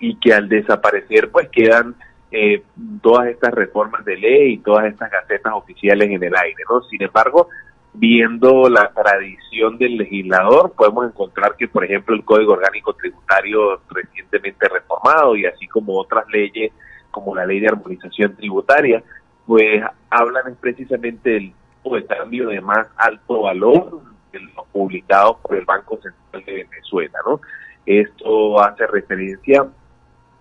y 0.00 0.16
que 0.16 0.34
al 0.34 0.48
desaparecer 0.48 1.30
pues 1.30 1.48
quedan 1.48 1.94
eh, 2.32 2.62
todas 3.02 3.28
estas 3.28 3.52
reformas 3.52 4.04
de 4.06 4.16
ley 4.16 4.54
y 4.54 4.58
todas 4.58 4.86
estas 4.86 5.10
gacetas 5.10 5.52
oficiales 5.52 6.10
en 6.10 6.22
el 6.22 6.34
aire, 6.34 6.62
¿no? 6.68 6.82
Sin 6.84 7.02
embargo, 7.02 7.48
viendo 7.92 8.70
la 8.70 8.90
tradición 8.90 9.76
del 9.76 9.98
legislador, 9.98 10.72
podemos 10.72 11.06
encontrar 11.06 11.56
que, 11.56 11.68
por 11.68 11.84
ejemplo, 11.84 12.14
el 12.16 12.24
Código 12.24 12.54
Orgánico 12.54 12.94
Tributario 12.94 13.80
recientemente 13.90 14.66
reformado 14.66 15.36
y 15.36 15.44
así 15.44 15.66
como 15.68 15.98
otras 15.98 16.24
leyes, 16.28 16.72
como 17.10 17.36
la 17.36 17.44
Ley 17.44 17.60
de 17.60 17.68
Armonización 17.68 18.34
Tributaria, 18.34 19.02
pues 19.46 19.84
hablan 20.08 20.56
precisamente 20.58 21.30
del 21.30 21.52
de 21.84 22.06
cambio 22.06 22.48
de 22.48 22.60
más 22.60 22.86
alto 22.96 23.42
valor 23.42 24.00
de 24.32 24.40
publicados 24.72 25.36
por 25.42 25.56
el 25.56 25.64
Banco 25.64 25.98
Central 26.00 26.44
de 26.46 26.64
Venezuela, 26.64 27.18
¿no? 27.26 27.40
Esto 27.84 28.62
hace 28.62 28.86
referencia 28.86 29.66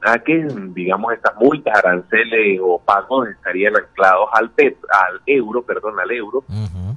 a 0.03 0.19
que, 0.19 0.47
digamos, 0.73 1.13
estas 1.13 1.35
multas, 1.35 1.77
aranceles 1.77 2.59
o 2.61 2.79
pagos 2.79 3.29
estarían 3.29 3.75
anclados 3.75 4.29
al 4.33 4.49
pet, 4.51 4.77
al 4.89 5.21
euro, 5.25 5.61
perdón, 5.61 5.99
al 5.99 6.11
euro, 6.11 6.43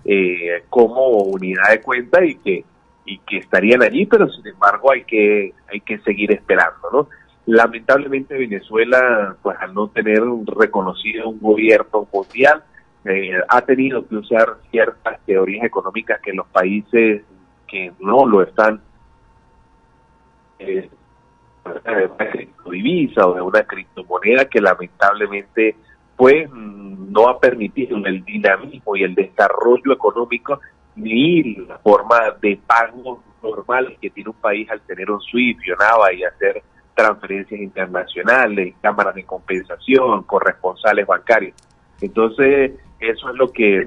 eh, 0.05 0.65
como 0.71 1.09
unidad 1.09 1.71
de 1.71 1.81
cuenta 1.81 2.25
y 2.25 2.37
que 2.37 2.65
y 3.07 3.19
que 3.19 3.39
estarían 3.39 3.83
allí, 3.83 4.07
pero 4.07 4.29
sin 4.31 4.47
embargo 4.47 4.93
hay 4.93 5.05
que 5.05 5.53
hay 5.71 5.81
que 5.81 5.99
seguir 5.99 6.33
esperando, 6.33 6.91
¿no? 6.91 7.09
Lamentablemente 7.47 8.39
Venezuela, 8.39 9.37
pues 9.43 9.59
al 9.61 9.75
no 9.75 9.89
tener 9.89 10.23
un 10.23 10.47
reconocido 10.47 11.29
un 11.29 11.41
gobierno 11.41 12.09
mundial, 12.11 12.65
eh, 13.05 13.39
ha 13.49 13.61
tenido 13.61 14.07
que 14.09 14.17
usar 14.17 14.57
ciertas 14.71 15.21
teorías 15.27 15.65
económicas 15.65 16.21
que 16.23 16.33
los 16.33 16.47
países 16.47 17.23
que 17.69 17.93
no 18.01 18.25
lo 18.27 18.43
están 18.43 18.81
eh, 20.59 20.89
de 21.65 22.07
una 22.07 22.31
criptodivisa 22.31 23.27
o 23.27 23.35
de 23.35 23.41
una 23.41 23.63
criptomoneda 23.65 24.45
que 24.47 24.61
lamentablemente 24.61 25.77
pues 26.17 26.49
no 26.51 27.29
ha 27.29 27.41
permitido 27.41 27.97
el 28.05 28.25
dinamismo 28.25 28.97
y 28.97 29.03
el 29.03 29.15
desarrollo 29.15 29.93
económico 29.93 30.61
ni 30.97 31.57
la 31.57 31.79
forma 31.79 32.19
de 32.41 32.59
pago 32.67 33.23
normal 33.43 33.97
que 34.01 34.11
tiene 34.11 34.31
un 34.31 34.37
país 34.37 34.71
al 34.71 34.81
tener 34.83 35.11
un 35.11 35.21
SWIFT, 35.21 35.61
Yonava 35.67 36.13
y 36.13 36.23
hacer 36.23 36.63
transferencias 36.95 37.61
internacionales, 37.61 38.75
cámaras 38.81 39.15
de 39.15 39.25
compensación, 39.25 40.23
corresponsales 40.23 41.07
bancarios. 41.07 41.55
Entonces, 42.01 42.73
eso 43.01 43.31
es 43.31 43.35
lo 43.35 43.51
que 43.51 43.85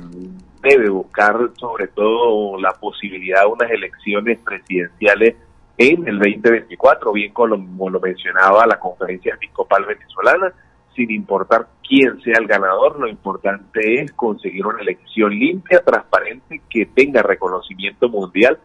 debe 0.62 0.90
buscar 0.90 1.38
sobre 1.58 1.88
todo 1.88 2.60
la 2.60 2.74
posibilidad 2.74 3.42
de 3.42 3.48
unas 3.48 3.72
elecciones 3.72 4.40
presidenciales 4.40 5.36
en 5.78 6.08
el 6.08 6.18
2024, 6.18 7.12
bien 7.14 7.32
como 7.34 7.90
lo, 7.90 8.00
mencionaba 8.00 8.66
la 8.66 8.80
conferencia 8.80 9.36
episcopal 9.36 9.86
venezolana, 9.86 10.52
sin 10.96 11.12
importar 11.12 11.68
quién 11.88 12.20
sea 12.22 12.38
el 12.40 12.48
ganador, 12.48 13.00
lo 13.00 13.08
importante 13.08 14.02
es 14.02 14.12
conseguir 14.14 14.66
una 14.66 14.82
elección 14.82 15.38
limpia, 15.38 15.84
transparente, 15.84 16.62
que 16.70 16.88
tenga 16.88 17.22
reconocimiento 17.22 18.10
mundial 18.10 18.58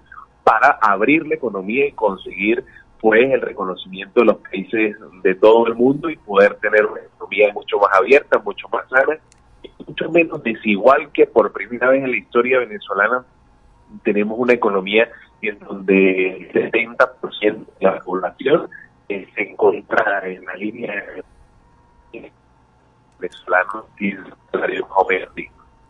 para 0.43 0.79
abrir 0.81 1.27
la 1.27 1.35
economía 1.35 1.87
y 1.87 1.93
conseguir 1.93 2.65
pues 3.01 3.31
el 3.31 3.43
reconocimiento 3.43 4.21
de 4.21 4.27
los 4.27 4.37
países 4.37 4.97
de 5.23 5.35
todo 5.35 5.67
el 5.67 5.75
mundo 5.75 6.09
y 6.09 6.17
poder 6.17 6.55
tener 6.55 6.87
una 6.87 7.01
economía 7.01 7.53
mucho 7.53 7.79
más 7.79 7.91
abierta, 7.93 8.39
mucho 8.39 8.69
más 8.69 8.89
sana 8.89 9.19
y 9.63 9.71
mucho 9.87 10.11
menos 10.11 10.43
desigual 10.43 11.11
que 11.13 11.27
por 11.27 11.53
primera 11.53 11.91
vez 11.91 12.05
en 12.05 12.13
la 12.13 12.17
historia 12.17 12.61
venezolana 12.61 13.25
tenemos 14.05 14.39
una 14.39 14.55
economía 14.55 15.11
en 15.49 15.59
donde 15.59 16.37
el 16.37 16.53
70% 16.53 17.39
de 17.41 17.65
la 17.81 17.99
población 18.01 18.69
eh, 19.09 19.27
se 19.35 19.43
encuentra 19.51 20.23
en 20.27 20.45
la 20.45 20.55
línea 20.55 21.05
venezolana 23.19 23.85
y 23.99 24.15
salario 24.51 24.87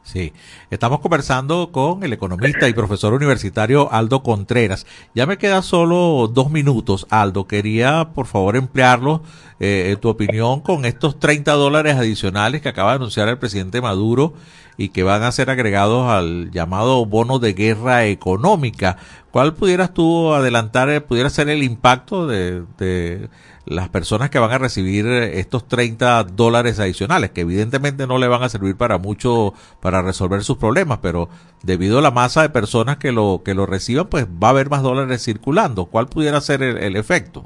Sí. 0.04 0.32
Estamos 0.70 1.00
conversando 1.00 1.70
con 1.70 2.02
el 2.02 2.12
economista 2.12 2.68
y 2.68 2.72
profesor 2.72 3.14
universitario 3.14 3.90
Aldo 3.92 4.22
Contreras. 4.22 4.84
Ya 5.14 5.26
me 5.26 5.38
queda 5.38 5.62
solo 5.62 6.28
dos 6.28 6.50
minutos, 6.50 7.06
Aldo. 7.08 7.46
Quería, 7.46 8.10
por 8.12 8.26
favor, 8.26 8.56
emplearlo, 8.56 9.22
eh, 9.60 9.96
tu 10.00 10.08
opinión 10.08 10.60
con 10.60 10.84
estos 10.84 11.20
30 11.20 11.52
dólares 11.52 11.96
adicionales 11.96 12.62
que 12.62 12.68
acaba 12.68 12.90
de 12.90 12.96
anunciar 12.96 13.28
el 13.28 13.38
presidente 13.38 13.80
Maduro 13.80 14.34
y 14.76 14.88
que 14.88 15.04
van 15.04 15.22
a 15.22 15.32
ser 15.32 15.50
agregados 15.50 16.08
al 16.10 16.50
llamado 16.50 17.06
bono 17.06 17.38
de 17.38 17.52
guerra 17.52 18.06
económica. 18.06 18.96
¿Cuál 19.30 19.54
pudieras 19.54 19.94
tú 19.94 20.32
adelantar, 20.32 20.90
eh, 20.90 21.00
pudiera 21.00 21.30
ser 21.30 21.48
el 21.48 21.62
impacto 21.62 22.26
de, 22.26 22.64
de 22.76 23.28
las 23.64 23.88
personas 23.88 24.30
que 24.30 24.38
van 24.38 24.50
a 24.50 24.58
recibir 24.58 25.06
estos 25.06 25.68
30 25.68 26.24
dólares 26.24 26.80
adicionales, 26.80 27.30
que 27.30 27.42
evidentemente 27.42 28.06
no 28.06 28.18
le 28.18 28.28
van 28.28 28.42
a 28.42 28.48
servir 28.48 28.76
para 28.76 28.98
mucho 28.98 29.54
para 29.80 30.02
resolver 30.02 30.42
sus 30.42 30.56
problemas, 30.56 30.98
pero 30.98 31.28
debido 31.62 31.98
a 31.98 32.02
la 32.02 32.10
masa 32.10 32.42
de 32.42 32.50
personas 32.50 32.96
que 32.96 33.12
lo 33.12 33.42
que 33.44 33.54
lo 33.54 33.66
reciban, 33.66 34.08
pues 34.08 34.26
va 34.26 34.48
a 34.48 34.50
haber 34.50 34.68
más 34.68 34.82
dólares 34.82 35.24
circulando. 35.24 35.86
¿Cuál 35.86 36.06
pudiera 36.06 36.40
ser 36.40 36.62
el, 36.62 36.96
efecto? 36.96 37.44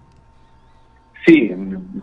Sí, 1.27 1.49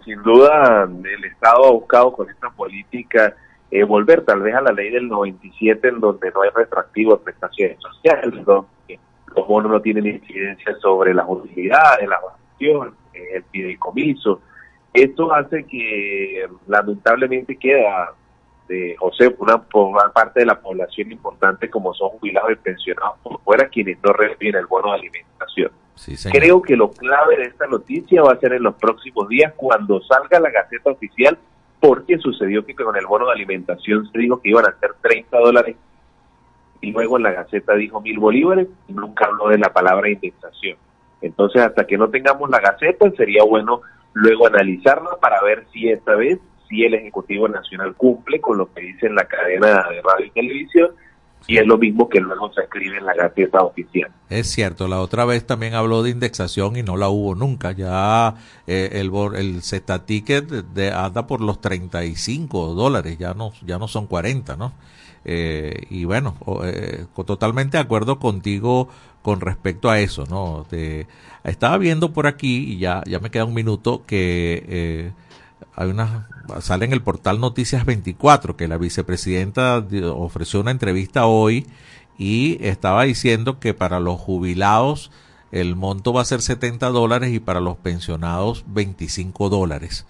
sin 0.05 0.23
duda 0.23 0.83
el 0.83 1.25
Estado 1.25 1.65
ha 1.65 1.71
buscado 1.71 2.13
con 2.13 2.29
esta 2.29 2.49
política 2.49 3.35
eh, 3.71 3.83
volver 3.83 4.23
tal 4.23 4.41
vez 4.41 4.53
a 4.53 4.61
la 4.61 4.71
ley 4.71 4.91
del 4.91 5.07
97 5.07 5.87
en 5.87 5.99
donde 5.99 6.31
no 6.31 6.43
hay 6.43 6.49
retroactivo 6.53 7.15
de 7.15 7.23
prestaciones 7.23 7.77
sociales, 7.81 8.45
donde 8.45 8.99
los 9.35 9.47
bonos 9.47 9.71
no 9.71 9.81
tienen 9.81 10.05
incidencia 10.05 10.75
sobre 10.79 11.13
las 11.13 11.25
utilidades, 11.27 12.07
la 12.07 12.19
vacaciones, 12.19 12.93
el 13.13 13.43
fideicomiso. 13.51 14.41
Esto 14.93 15.33
hace 15.33 15.65
que 15.65 16.47
lamentablemente 16.67 17.55
queda 17.57 18.13
de 18.67 18.95
José 18.97 19.35
una, 19.39 19.61
una 19.73 20.09
parte 20.13 20.41
de 20.41 20.45
la 20.45 20.59
población 20.59 21.11
importante 21.11 21.69
como 21.69 21.93
son 21.93 22.09
jubilados 22.09 22.51
y 22.51 22.55
pensionados 22.55 23.17
por 23.23 23.41
fuera 23.41 23.67
quienes 23.67 23.97
no 24.03 24.13
reciben 24.13 24.55
el 24.55 24.67
bono 24.67 24.89
de 24.89 24.99
alimentación. 24.99 25.71
Creo 26.31 26.61
que 26.61 26.75
lo 26.75 26.91
clave 26.91 27.37
de 27.37 27.43
esta 27.43 27.67
noticia 27.67 28.23
va 28.23 28.33
a 28.33 28.39
ser 28.39 28.53
en 28.53 28.63
los 28.63 28.75
próximos 28.75 29.27
días 29.29 29.53
cuando 29.55 30.01
salga 30.01 30.39
la 30.39 30.49
Gaceta 30.49 30.91
Oficial 30.91 31.37
porque 31.79 32.17
sucedió 32.17 32.65
que 32.65 32.75
con 32.75 32.95
el 32.95 33.05
bono 33.05 33.27
de 33.27 33.33
alimentación 33.33 34.09
se 34.11 34.17
dijo 34.17 34.41
que 34.41 34.49
iban 34.49 34.65
a 34.65 34.79
ser 34.79 34.93
30 35.01 35.37
dólares 35.37 35.75
y 36.81 36.91
luego 36.91 37.17
en 37.17 37.23
la 37.23 37.31
Gaceta 37.31 37.75
dijo 37.75 38.01
mil 38.01 38.19
bolívares 38.19 38.67
y 38.87 38.93
nunca 38.93 39.25
habló 39.25 39.49
de 39.49 39.57
la 39.57 39.71
palabra 39.71 40.09
indexación. 40.09 40.77
Entonces, 41.23 41.61
hasta 41.61 41.87
que 41.87 41.97
no 41.97 42.09
tengamos 42.09 42.49
la 42.49 42.59
Gaceta, 42.59 43.09
sería 43.17 43.43
bueno 43.43 43.81
luego 44.11 44.45
analizarla 44.45 45.17
para 45.19 45.41
ver 45.41 45.65
si 45.71 45.89
esta 45.89 46.15
vez, 46.15 46.37
si 46.69 46.83
el 46.83 46.93
Ejecutivo 46.93 47.47
Nacional 47.47 47.95
cumple 47.95 48.39
con 48.41 48.57
lo 48.57 48.71
que 48.73 48.81
dice 48.81 49.07
en 49.07 49.15
la 49.15 49.25
cadena 49.25 49.67
de 49.89 50.01
radio 50.01 50.25
y 50.25 50.31
televisión, 50.31 50.91
y 51.47 51.57
es 51.57 51.65
lo 51.65 51.77
mismo 51.77 52.07
que 52.07 52.19
luego 52.19 52.51
se 52.53 52.61
escribe 52.61 52.97
en 52.97 53.05
la 53.05 53.13
Gaceta 53.13 53.61
Oficial. 53.63 54.11
Es 54.29 54.51
cierto, 54.51 54.87
la 54.87 55.01
otra 55.01 55.25
vez 55.25 55.45
también 55.45 55.73
habló 55.73 56.03
de 56.03 56.09
indexación 56.09 56.75
y 56.77 56.83
no 56.83 56.97
la 56.97 57.09
hubo 57.09 57.35
nunca. 57.35 57.71
Ya 57.71 58.35
eh, 58.67 58.89
el, 58.93 59.11
el 59.35 59.61
Z 59.61 60.05
Ticket 60.05 60.45
de, 60.45 60.91
anda 60.91 61.27
por 61.27 61.41
los 61.41 61.59
35 61.61 62.73
dólares, 62.73 63.17
ya 63.17 63.33
no, 63.33 63.51
ya 63.65 63.77
no 63.77 63.87
son 63.87 64.07
40, 64.07 64.55
¿no? 64.55 64.73
Eh, 65.25 65.85
y 65.89 66.05
bueno, 66.05 66.35
eh, 66.63 67.05
totalmente 67.25 67.77
de 67.77 67.83
acuerdo 67.83 68.19
contigo 68.19 68.89
con 69.21 69.39
respecto 69.39 69.89
a 69.89 69.99
eso, 69.99 70.25
¿no? 70.25 70.65
estaba 71.45 71.77
viendo 71.77 72.11
por 72.11 72.27
aquí, 72.27 72.73
y 72.73 72.77
ya, 72.77 73.03
ya 73.05 73.19
me 73.19 73.31
queda 73.31 73.45
un 73.45 73.53
minuto, 73.53 74.03
que 74.05 74.65
eh, 74.67 75.11
hay 75.75 75.89
una, 75.89 76.27
sale 76.59 76.85
en 76.85 76.91
el 76.91 77.01
portal 77.01 77.39
Noticias 77.39 77.85
24 77.85 78.57
que 78.57 78.67
la 78.67 78.77
vicepresidenta 78.77 79.77
ofreció 80.13 80.59
una 80.59 80.71
entrevista 80.71 81.25
hoy 81.25 81.65
y 82.17 82.57
estaba 82.65 83.03
diciendo 83.03 83.59
que 83.59 83.73
para 83.73 84.01
los 84.01 84.19
jubilados 84.19 85.09
el 85.51 85.77
monto 85.77 86.11
va 86.11 86.21
a 86.21 86.25
ser 86.25 86.41
70 86.41 86.89
dólares 86.89 87.31
y 87.31 87.39
para 87.39 87.61
los 87.61 87.77
pensionados 87.77 88.65
25 88.67 89.49
dólares. 89.49 90.05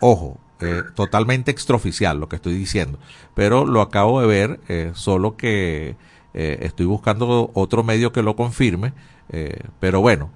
ojo, 0.00 0.38
eh, 0.62 0.82
totalmente 0.94 1.50
extraoficial 1.50 2.18
lo 2.18 2.28
que 2.28 2.36
estoy 2.36 2.54
diciendo, 2.54 2.98
pero 3.34 3.64
lo 3.64 3.80
acabo 3.80 4.20
de 4.20 4.26
ver, 4.26 4.60
eh, 4.68 4.92
solo 4.94 5.36
que 5.36 5.96
eh, 6.34 6.58
estoy 6.62 6.86
buscando 6.86 7.50
otro 7.54 7.82
medio 7.82 8.12
que 8.12 8.22
lo 8.22 8.36
confirme, 8.36 8.92
pero 9.80 10.02
bueno, 10.02 10.30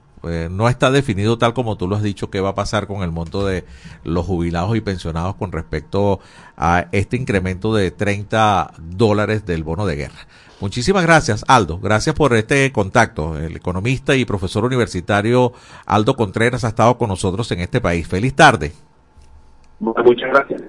no 0.51 0.71
está 0.71 0.91
definido 0.91 1.37
tal 1.37 1.53
como 1.53 1.77
tú 1.77 1.87
lo 1.87 1.97
has 1.97 2.03
dicho 2.03 2.31
qué 2.31 2.41
va 2.41 2.51
a 2.51 2.55
pasar 2.55 2.87
con 2.87 3.03
el 3.03 3.13
monto 3.13 3.45
de 3.45 3.67
los 4.05 4.25
jubilados 4.25 4.75
y 4.75 4.81
pensionados 4.81 5.35
con 5.37 5.53
respecto 5.53 6.21
a 6.57 6.87
este 6.93 7.19
incremento 7.19 7.75
de 7.75 7.91
30 7.91 8.73
dólares 8.79 9.45
del 9.45 9.65
bono 9.65 9.85
de 9.85 9.97
guerra. 9.97 10.27
Muchísimas 10.61 11.03
gracias, 11.03 11.45
Aldo. 11.49 11.79
Gracias 11.79 12.15
por 12.15 12.35
este 12.35 12.73
contacto. 12.73 13.39
El 13.39 13.57
economista 13.57 14.17
y 14.17 14.25
profesor 14.25 14.65
universitario 14.65 15.53
Aldo 15.85 16.17
Contreras 16.17 16.65
ha 16.65 16.69
estado 16.69 16.97
con 16.97 17.11
nosotros 17.11 17.51
en 17.53 17.61
este 17.61 17.81
país. 17.83 18.09
Feliz 18.09 18.35
tarde. 18.35 18.73
Muchas 19.79 20.31
gracias. 20.31 20.63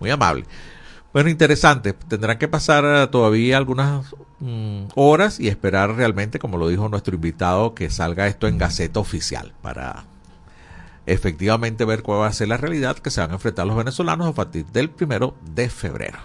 Muy 0.00 0.10
amable. 0.10 0.44
Bueno, 1.12 1.28
interesante. 1.28 1.92
Tendrán 1.92 2.38
que 2.38 2.48
pasar 2.48 2.84
eh, 2.84 3.06
todavía 3.08 3.58
algunas 3.58 4.14
mm, 4.40 4.84
horas 4.94 5.38
y 5.38 5.48
esperar 5.48 5.94
realmente, 5.94 6.38
como 6.38 6.56
lo 6.56 6.68
dijo 6.68 6.88
nuestro 6.88 7.14
invitado, 7.14 7.74
que 7.74 7.90
salga 7.90 8.26
esto 8.26 8.48
en 8.48 8.56
Gaceta 8.56 9.00
Oficial 9.00 9.52
para 9.60 10.04
efectivamente 11.04 11.84
ver 11.84 12.02
cuál 12.02 12.20
va 12.20 12.28
a 12.28 12.32
ser 12.32 12.48
la 12.48 12.56
realidad 12.56 12.98
que 12.98 13.10
se 13.10 13.20
van 13.20 13.30
a 13.30 13.34
enfrentar 13.34 13.66
los 13.66 13.76
venezolanos 13.76 14.26
a 14.26 14.32
partir 14.32 14.64
del 14.66 14.88
primero 14.88 15.34
de 15.42 15.68
febrero. 15.68 16.18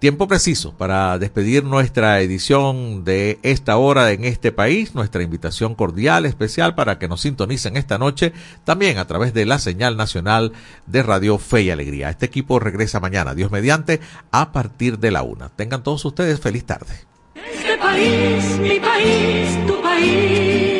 Tiempo 0.00 0.26
preciso 0.26 0.72
para 0.72 1.18
despedir 1.18 1.62
nuestra 1.62 2.22
edición 2.22 3.04
de 3.04 3.38
esta 3.42 3.76
hora 3.76 4.12
en 4.12 4.24
este 4.24 4.50
país, 4.50 4.94
nuestra 4.94 5.22
invitación 5.22 5.74
cordial 5.74 6.24
especial 6.24 6.74
para 6.74 6.98
que 6.98 7.06
nos 7.06 7.20
sintonicen 7.20 7.76
esta 7.76 7.98
noche, 7.98 8.32
también 8.64 8.96
a 8.96 9.06
través 9.06 9.34
de 9.34 9.44
la 9.44 9.58
señal 9.58 9.98
nacional 9.98 10.52
de 10.86 11.02
Radio 11.02 11.36
Fe 11.36 11.64
y 11.64 11.70
Alegría. 11.70 12.08
Este 12.08 12.24
equipo 12.24 12.58
regresa 12.58 12.98
mañana, 12.98 13.34
Dios 13.34 13.50
mediante, 13.50 14.00
a 14.30 14.52
partir 14.52 14.98
de 14.98 15.10
la 15.10 15.22
una. 15.22 15.50
Tengan 15.50 15.82
todos 15.82 16.02
ustedes 16.06 16.40
feliz 16.40 16.64
tarde. 16.64 16.94
Este 17.34 17.76
país, 17.76 18.58
mi 18.58 18.80
país, 18.80 19.66
tu 19.66 19.82
país. 19.82 20.79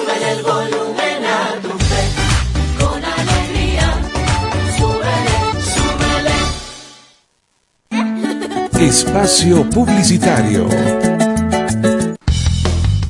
Espacio 8.81 9.69
Publicitario. 9.69 10.67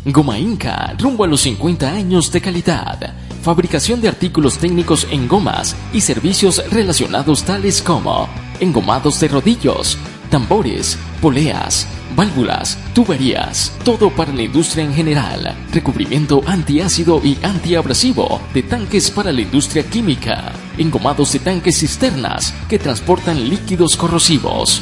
Goma 0.03 0.37
Inca, 0.37 0.93
rumbo 0.99 1.23
a 1.23 1.27
los 1.27 1.39
50 1.39 1.89
años 1.89 2.29
de 2.29 2.41
calidad. 2.41 3.13
Fabricación 3.41 4.01
de 4.01 4.09
artículos 4.09 4.57
técnicos 4.57 5.07
en 5.11 5.29
gomas 5.29 5.77
y 5.93 6.01
servicios 6.01 6.61
relacionados 6.71 7.45
tales 7.45 7.81
como 7.81 8.27
engomados 8.59 9.21
de 9.21 9.29
rodillos, 9.29 9.97
tambores, 10.29 10.97
poleas, 11.21 11.87
válvulas, 12.17 12.77
tuberías, 12.93 13.71
todo 13.85 14.09
para 14.09 14.33
la 14.33 14.43
industria 14.43 14.83
en 14.83 14.93
general, 14.93 15.55
recubrimiento 15.71 16.43
antiácido 16.47 17.21
y 17.23 17.37
antiabrasivo 17.43 18.41
de 18.53 18.63
tanques 18.63 19.09
para 19.09 19.31
la 19.31 19.39
industria 19.39 19.83
química, 19.83 20.51
engomados 20.77 21.31
de 21.31 21.39
tanques 21.39 21.79
cisternas 21.79 22.53
que 22.67 22.77
transportan 22.77 23.49
líquidos 23.49 23.95
corrosivos, 23.95 24.81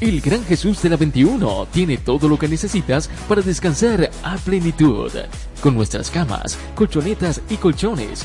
El 0.00 0.20
Gran 0.20 0.44
Jesús 0.44 0.80
de 0.80 0.90
la 0.90 0.96
21 0.96 1.66
tiene 1.72 1.96
todo 1.96 2.28
lo 2.28 2.38
que 2.38 2.46
necesitas 2.46 3.10
para 3.28 3.42
descansar 3.42 4.08
a 4.22 4.36
plenitud. 4.36 5.10
Con 5.60 5.74
nuestras 5.74 6.08
camas, 6.08 6.56
colchonetas 6.76 7.40
y 7.50 7.56
colchones 7.56 8.24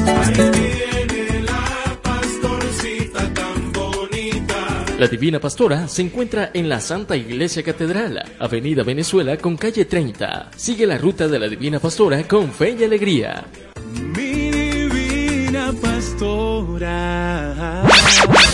La 5.01 5.07
Divina 5.07 5.39
Pastora 5.39 5.87
se 5.87 6.03
encuentra 6.03 6.51
en 6.53 6.69
la 6.69 6.79
Santa 6.79 7.17
Iglesia 7.17 7.63
Catedral, 7.63 8.23
Avenida 8.37 8.83
Venezuela 8.83 9.35
con 9.35 9.57
calle 9.57 9.85
30. 9.85 10.51
Sigue 10.55 10.85
la 10.85 10.99
ruta 10.99 11.27
de 11.27 11.39
la 11.39 11.47
Divina 11.47 11.79
Pastora 11.79 12.21
con 12.27 12.51
fe 12.51 12.77
y 12.79 12.83
alegría. 12.83 13.43
Mi 14.15 14.51
divina 14.51 15.73
pastora. 15.81 17.83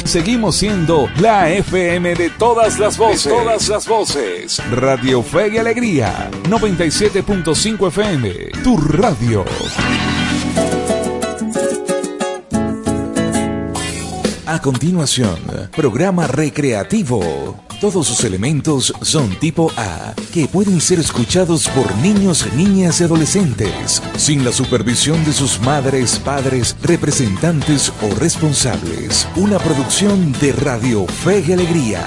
Seguimos 0.06 0.56
siendo 0.56 1.10
la 1.20 1.52
FM 1.52 2.16
de 2.16 2.30
todas 2.30 2.80
las 2.80 2.98
voces. 2.98 3.26
De 3.26 3.32
todas 3.32 3.68
las 3.68 3.86
voces. 3.86 4.62
Radio 4.72 5.22
Fe 5.22 5.50
y 5.54 5.58
Alegría. 5.58 6.32
97.5 6.44 7.90
FM. 7.90 8.34
Tu 8.64 8.78
radio. 8.78 9.44
A 14.50 14.62
continuación, 14.62 15.38
programa 15.76 16.26
recreativo. 16.26 17.22
Todos 17.82 18.08
sus 18.08 18.24
elementos 18.24 18.94
son 19.02 19.38
tipo 19.40 19.70
A, 19.76 20.14
que 20.34 20.48
pueden 20.48 20.80
ser 20.80 21.00
escuchados 21.00 21.68
por 21.68 21.94
niños, 21.98 22.48
niñas 22.54 23.02
y 23.02 23.04
adolescentes, 23.04 24.02
sin 24.16 24.46
la 24.46 24.54
supervisión 24.54 25.26
de 25.26 25.34
sus 25.34 25.60
madres, 25.60 26.18
padres, 26.20 26.78
representantes 26.82 27.92
o 28.02 28.16
responsables. 28.16 29.28
Una 29.36 29.60
producción 29.60 30.32
de 30.40 30.54
Radio 30.54 31.06
Fe 31.08 31.44
y 31.46 31.52
Alegría. 31.52 32.06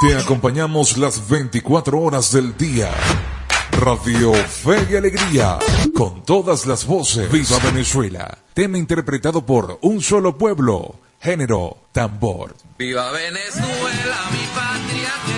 Te 0.00 0.16
acompañamos 0.16 0.96
las 0.96 1.28
24 1.28 2.00
horas 2.00 2.32
del 2.32 2.56
día. 2.56 2.92
Radio 3.80 4.32
Fe 4.32 4.86
y 4.90 4.96
Alegría, 4.96 5.58
con 5.94 6.24
todas 6.24 6.66
las 6.66 6.86
voces. 6.86 7.30
Viva 7.30 7.58
Venezuela. 7.62 8.38
Tema 8.54 8.78
interpretado 8.78 9.44
por 9.44 9.78
Un 9.82 10.00
Solo 10.00 10.38
Pueblo. 10.38 10.96
Género, 11.20 11.76
tambor. 11.92 12.56
Viva 12.78 13.10
Venezuela, 13.10 14.16
mi 14.32 14.46
patria 14.54 15.35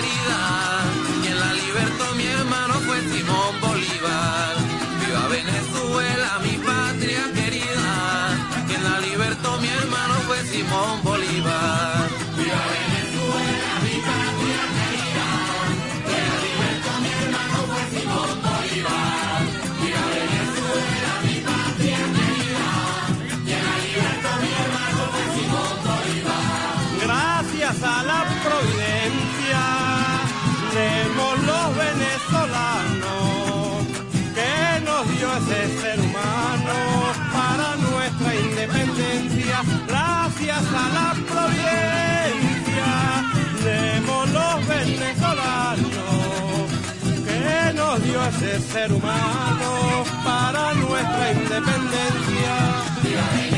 ese 48.41 48.61
ser 48.61 48.93
humano 48.93 50.05
para 50.25 50.73
nuestra 50.75 51.33
independencia. 51.33 53.58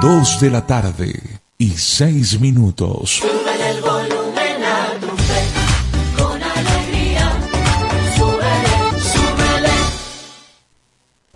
Dos 0.00 0.40
de 0.40 0.48
la 0.48 0.64
tarde 0.64 1.20
y 1.58 1.70
seis 1.70 2.40
minutos. 2.40 3.20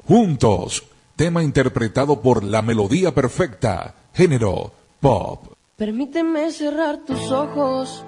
Juntos, 0.07 0.85
tema 1.17 1.43
interpretado 1.43 2.21
por 2.21 2.45
La 2.45 2.63
Melodía 2.63 3.13
Perfecta, 3.13 3.97
género 4.15 4.71
pop. 5.01 5.55
Permíteme 5.77 6.53
cerrar 6.53 6.99
tus 6.99 7.33
ojos 7.33 8.05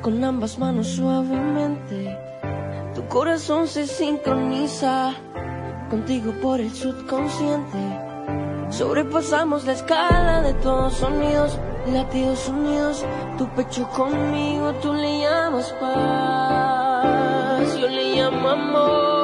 con 0.00 0.24
ambas 0.24 0.58
manos 0.58 0.86
suavemente. 0.86 2.16
Tu 2.94 3.06
corazón 3.08 3.68
se 3.68 3.86
sincroniza 3.86 5.12
contigo 5.90 6.32
por 6.40 6.60
el 6.62 6.72
subconsciente 6.72 8.01
Sobrepasamos 8.72 9.64
la 9.66 9.72
escala 9.72 10.40
de 10.40 10.54
todos 10.54 10.94
sonidos, 10.94 11.58
latidos 11.92 12.48
unidos, 12.48 13.04
tu 13.36 13.46
pecho 13.48 13.86
conmigo, 13.90 14.72
tú 14.80 14.94
le 14.94 15.18
llamas 15.20 15.70
paz, 15.78 17.18
yo 17.78 17.86
le 17.86 18.14
llamo 18.16 18.48
amor. 18.48 19.22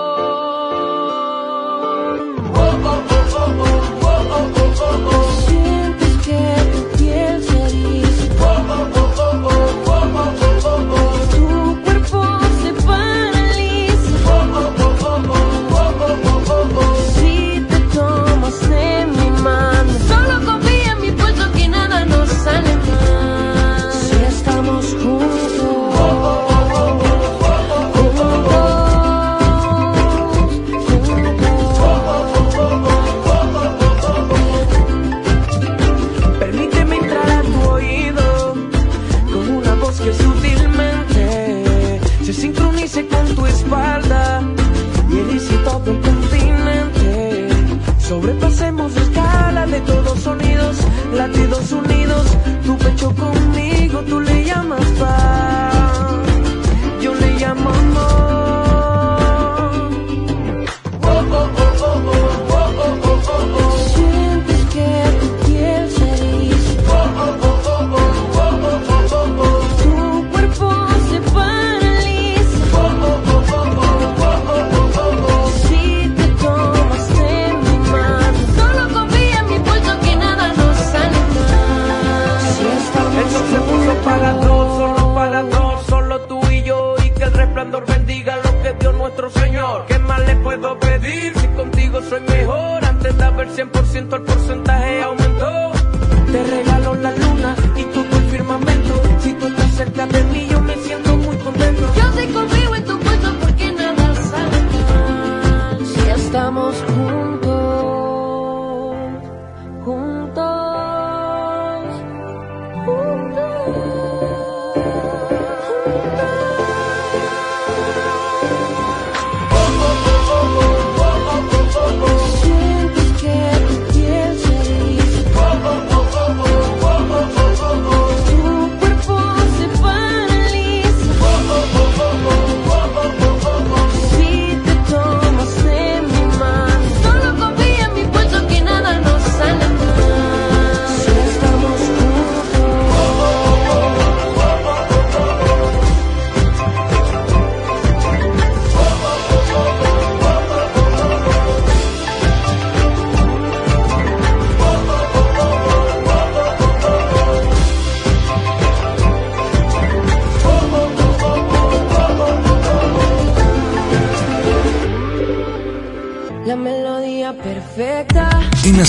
latidos 51.29 51.73
unidos, 51.73 52.37
tu 52.65 52.77
pecho 52.79 53.15
conmigo, 53.15 54.01
tú 54.03 54.21
le 54.21 54.45
llamas 54.45 54.85
paz. 54.99 55.38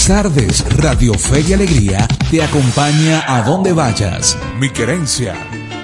Tardes, 0.10 0.66
Radio 0.78 1.14
Fe 1.14 1.42
y 1.48 1.54
Alegría 1.54 2.08
te 2.32 2.42
acompaña 2.42 3.24
a 3.28 3.44
donde 3.44 3.74
vayas. 3.74 4.36
Mi 4.60 4.72
querencia, 4.72 5.36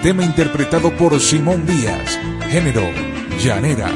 tema 0.01 0.23
interpretado 0.23 0.91
por 0.97 1.19
Simón 1.21 1.63
Díaz, 1.67 2.19
género, 2.49 2.89
llanera. 3.39 3.87